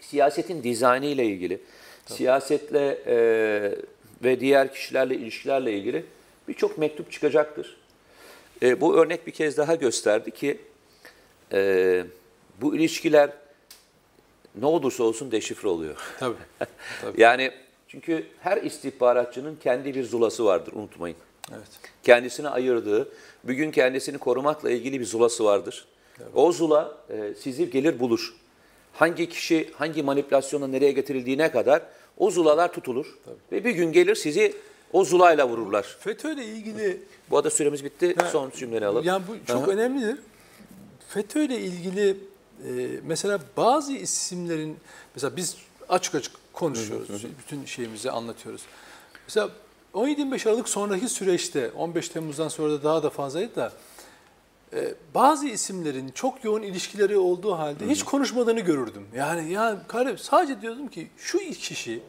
siyasetin 0.02 0.63
dizaynı 0.63 1.06
ile 1.06 1.26
ilgili, 1.26 1.62
siyasetle 2.06 2.98
e, 3.08 3.16
ve 4.24 4.39
diğer 4.39 4.74
kişilerle 4.74 5.16
ilişkilerle 5.16 5.74
ilgili 5.74 6.06
birçok 6.48 6.78
mektup 6.78 7.12
çıkacaktır. 7.12 7.78
E, 8.63 8.82
bu 8.82 8.98
örnek 8.98 9.28
bir 9.28 9.32
kez 9.32 9.58
daha 9.58 9.76
gösterdi 9.76 10.32
ki 10.32 10.58
e, 11.54 12.04
bu 12.62 12.76
ilişkiler 12.76 13.30
ne 14.56 14.66
olursa 14.66 15.04
olsun 15.04 15.32
deşifre 15.32 15.68
oluyor. 15.68 15.96
Tabii. 16.20 16.36
Tabii. 17.02 17.22
Yani 17.22 17.52
çünkü 17.93 18.27
her 18.39 18.58
istihbaratçının 18.58 19.56
kendi 19.56 19.95
bir 19.95 20.03
zulası 20.03 20.45
vardır 20.45 20.73
unutmayın. 20.73 21.17
Evet. 21.51 21.67
Kendisine 22.03 22.49
ayırdığı, 22.49 23.10
bugün 23.43 23.71
kendisini 23.71 24.17
korumakla 24.17 24.71
ilgili 24.71 24.99
bir 24.99 25.06
zulası 25.06 25.45
vardır. 25.45 25.86
O 26.34 26.51
zula 26.51 26.97
e, 27.10 27.34
sizi 27.39 27.69
gelir 27.69 27.99
bulur. 27.99 28.34
Hangi 28.93 29.29
kişi 29.29 29.69
hangi 29.73 30.03
manipülasyonla 30.03 30.67
nereye 30.67 30.91
getirildiğine 30.91 31.51
kadar 31.51 31.82
o 32.17 32.32
zulalar 32.32 32.73
tutulur. 32.73 33.06
Ve 33.51 33.65
bir 33.65 33.71
gün 33.71 33.91
gelir 33.91 34.15
sizi 34.15 34.53
o 34.93 35.06
zulayla 35.06 35.49
vururlar. 35.49 35.97
FETÖ 35.99 36.34
ile 36.34 36.45
ilgili 36.45 37.01
Bu 37.29 37.38
arada 37.38 37.49
süremiz 37.49 37.84
bitti. 37.84 38.15
Ha, 38.17 38.25
Son 38.25 38.51
cümleni 38.56 38.86
alalım. 38.86 39.06
Yani 39.06 39.23
bu 39.27 39.45
çok 39.47 39.63
Aha. 39.63 39.71
önemlidir. 39.71 40.17
FETÖ 41.10 41.43
ile 41.43 41.60
ilgili 41.60 42.10
e, 42.10 42.71
mesela 43.03 43.39
bazı 43.58 43.93
isimlerin 43.93 44.77
mesela 45.15 45.36
biz 45.36 45.58
açık 45.89 46.15
açık 46.15 46.42
konuşuyoruz. 46.54 47.08
Bütün 47.39 47.66
şeyimizi 47.66 48.12
anlatıyoruz. 48.12 48.62
Mesela 49.28 49.50
17-25 49.94 50.50
Aralık 50.50 50.70
sonraki 50.70 51.10
süreçte 51.10 51.72
15 51.72 52.10
Temmuz'dan 52.10 52.48
sonra 52.48 52.72
da 52.72 52.84
daha 52.84 53.04
da 53.04 53.10
fazlaydı 53.10 53.56
da 53.56 53.74
e, 54.74 54.94
bazı 55.16 55.48
isimlerin 55.48 56.10
çok 56.10 56.44
yoğun 56.44 56.62
ilişkileri 56.62 57.18
olduğu 57.18 57.58
halde 57.58 57.88
hiç 57.89 58.04
konuşmadığını 58.04 58.60
görürdüm. 58.60 59.08
Yani 59.16 59.52
ya 59.52 59.82
kardeşim 59.88 60.18
sadece 60.18 60.62
diyordum 60.62 60.88
ki 60.88 61.08
şu 61.18 61.39
kişi 61.39 62.02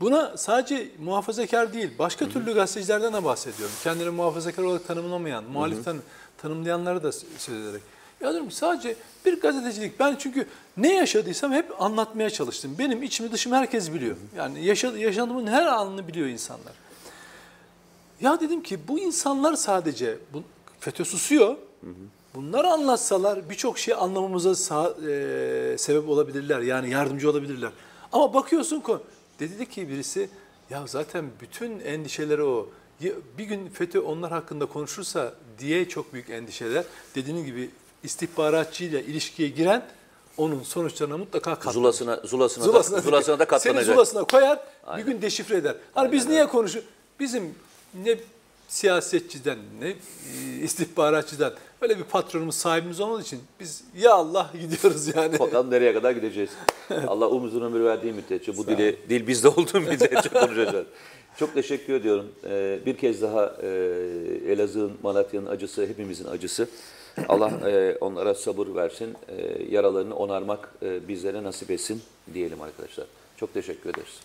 Buna 0.00 0.36
sadece 0.36 0.88
muhafazakar 0.98 1.72
değil, 1.72 1.90
başka 1.98 2.28
türlü 2.28 2.54
gazetecilerden 2.54 3.12
de 3.12 3.24
bahsediyorum. 3.24 3.74
Kendini 3.84 4.10
muhafazakar 4.10 4.62
olarak 4.62 4.86
tanımlamayan, 4.86 5.44
muhalif 5.44 5.84
tanı- 5.84 6.00
tanımlayanları 6.38 7.02
da 7.02 7.12
söz 7.12 7.48
ederek. 7.66 7.82
Ya 8.20 8.30
diyorum 8.32 8.48
ki 8.48 8.54
sadece 8.56 8.96
bir 9.24 9.40
gazetecilik. 9.40 10.00
Ben 10.00 10.16
çünkü 10.18 10.46
ne 10.76 10.94
yaşadıysam 10.94 11.52
hep 11.52 11.82
anlatmaya 11.82 12.30
çalıştım. 12.30 12.76
Benim 12.78 13.02
içimi 13.02 13.32
dışımı 13.32 13.56
herkes 13.56 13.92
biliyor. 13.92 14.16
Yani 14.36 14.64
yaşa, 14.64 14.98
yaşadığımın 14.98 15.46
her 15.46 15.66
anını 15.66 16.08
biliyor 16.08 16.26
insanlar. 16.26 16.72
Ya 18.20 18.40
dedim 18.40 18.62
ki 18.62 18.78
bu 18.88 18.98
insanlar 18.98 19.54
sadece 19.54 20.18
bu, 20.32 20.42
FETÖ 20.80 21.04
susuyor. 21.04 21.56
Bunları 22.34 22.66
anlatsalar 22.68 23.50
birçok 23.50 23.78
şey 23.78 23.94
anlamamıza 23.94 24.54
sağ- 24.54 24.94
e, 25.10 25.74
sebep 25.78 26.08
olabilirler. 26.08 26.60
Yani 26.60 26.90
yardımcı 26.90 27.30
olabilirler. 27.30 27.70
Ama 28.12 28.34
bakıyorsun 28.34 28.80
ko 28.80 29.02
dedi 29.40 29.68
ki 29.70 29.88
birisi 29.88 30.28
ya 30.70 30.86
zaten 30.86 31.24
bütün 31.40 31.80
endişeleri 31.80 32.42
o. 32.42 32.68
Bir 33.38 33.44
gün 33.44 33.68
FETÖ 33.68 34.00
onlar 34.00 34.32
hakkında 34.32 34.66
konuşursa 34.66 35.34
diye 35.58 35.88
çok 35.88 36.12
büyük 36.12 36.30
endişeler. 36.30 36.84
Dediğin 37.14 37.44
gibi 37.44 37.70
istihbaratçıyla 38.04 39.00
ilişkiye 39.00 39.48
giren 39.48 39.86
onun 40.36 40.62
sonuçlarına 40.62 41.16
mutlaka 41.16 41.54
katlanır. 41.54 41.74
Zulasına, 41.74 42.20
zulasına, 42.24 42.64
Zulasına, 42.64 42.96
da, 42.96 43.00
zulasına 43.00 43.38
da 43.38 43.44
katlanacak. 43.44 43.84
Seni 43.84 43.94
zulasına 43.94 44.24
koyar, 44.24 44.58
bir 44.96 45.02
gün 45.02 45.22
deşifre 45.22 45.56
eder. 45.56 45.76
Hani 45.94 46.12
biz 46.12 46.28
niye 46.28 46.46
konuşuyoruz? 46.46 46.90
Bizim 47.20 47.54
ne 48.04 48.18
siyasetçiden 48.68 49.58
ne 49.80 49.88
e, 49.88 49.94
istihbaratçıdan 50.62 51.52
öyle 51.80 51.98
bir 51.98 52.04
patronumuz 52.04 52.54
sahibimiz 52.54 53.00
olmadığı 53.00 53.22
için 53.22 53.40
biz 53.60 53.84
ya 53.98 54.14
Allah 54.14 54.50
gidiyoruz 54.60 55.16
yani. 55.16 55.38
Bakalım 55.38 55.70
nereye 55.70 55.92
kadar 55.92 56.10
gideceğiz. 56.10 56.50
Allah 57.06 57.28
umuzun 57.28 57.62
ömür 57.62 57.84
verdiği 57.84 58.12
müddetçe 58.12 58.56
bu 58.56 58.66
dili, 58.66 58.96
dil 59.08 59.26
bizde 59.26 59.48
olduğu 59.48 59.80
müddetçe 59.90 60.28
konuşacağız. 60.28 60.86
Çok 61.36 61.54
teşekkür 61.54 61.94
ediyorum. 61.94 62.26
Ee, 62.44 62.78
bir 62.86 62.96
kez 62.96 63.22
daha 63.22 63.56
e, 63.62 63.68
Elazığ'ın, 64.48 64.92
Malatya'nın 65.02 65.46
acısı 65.46 65.86
hepimizin 65.86 66.24
acısı. 66.24 66.68
Allah 67.28 67.70
e, 67.70 67.96
onlara 68.00 68.34
sabır 68.34 68.74
versin. 68.74 69.16
E, 69.28 69.62
yaralarını 69.70 70.16
onarmak 70.16 70.74
e, 70.82 71.08
bizlere 71.08 71.42
nasip 71.42 71.70
etsin 71.70 72.02
diyelim 72.34 72.62
arkadaşlar. 72.62 73.06
Çok 73.36 73.54
teşekkür 73.54 73.90
ederiz. 73.90 74.20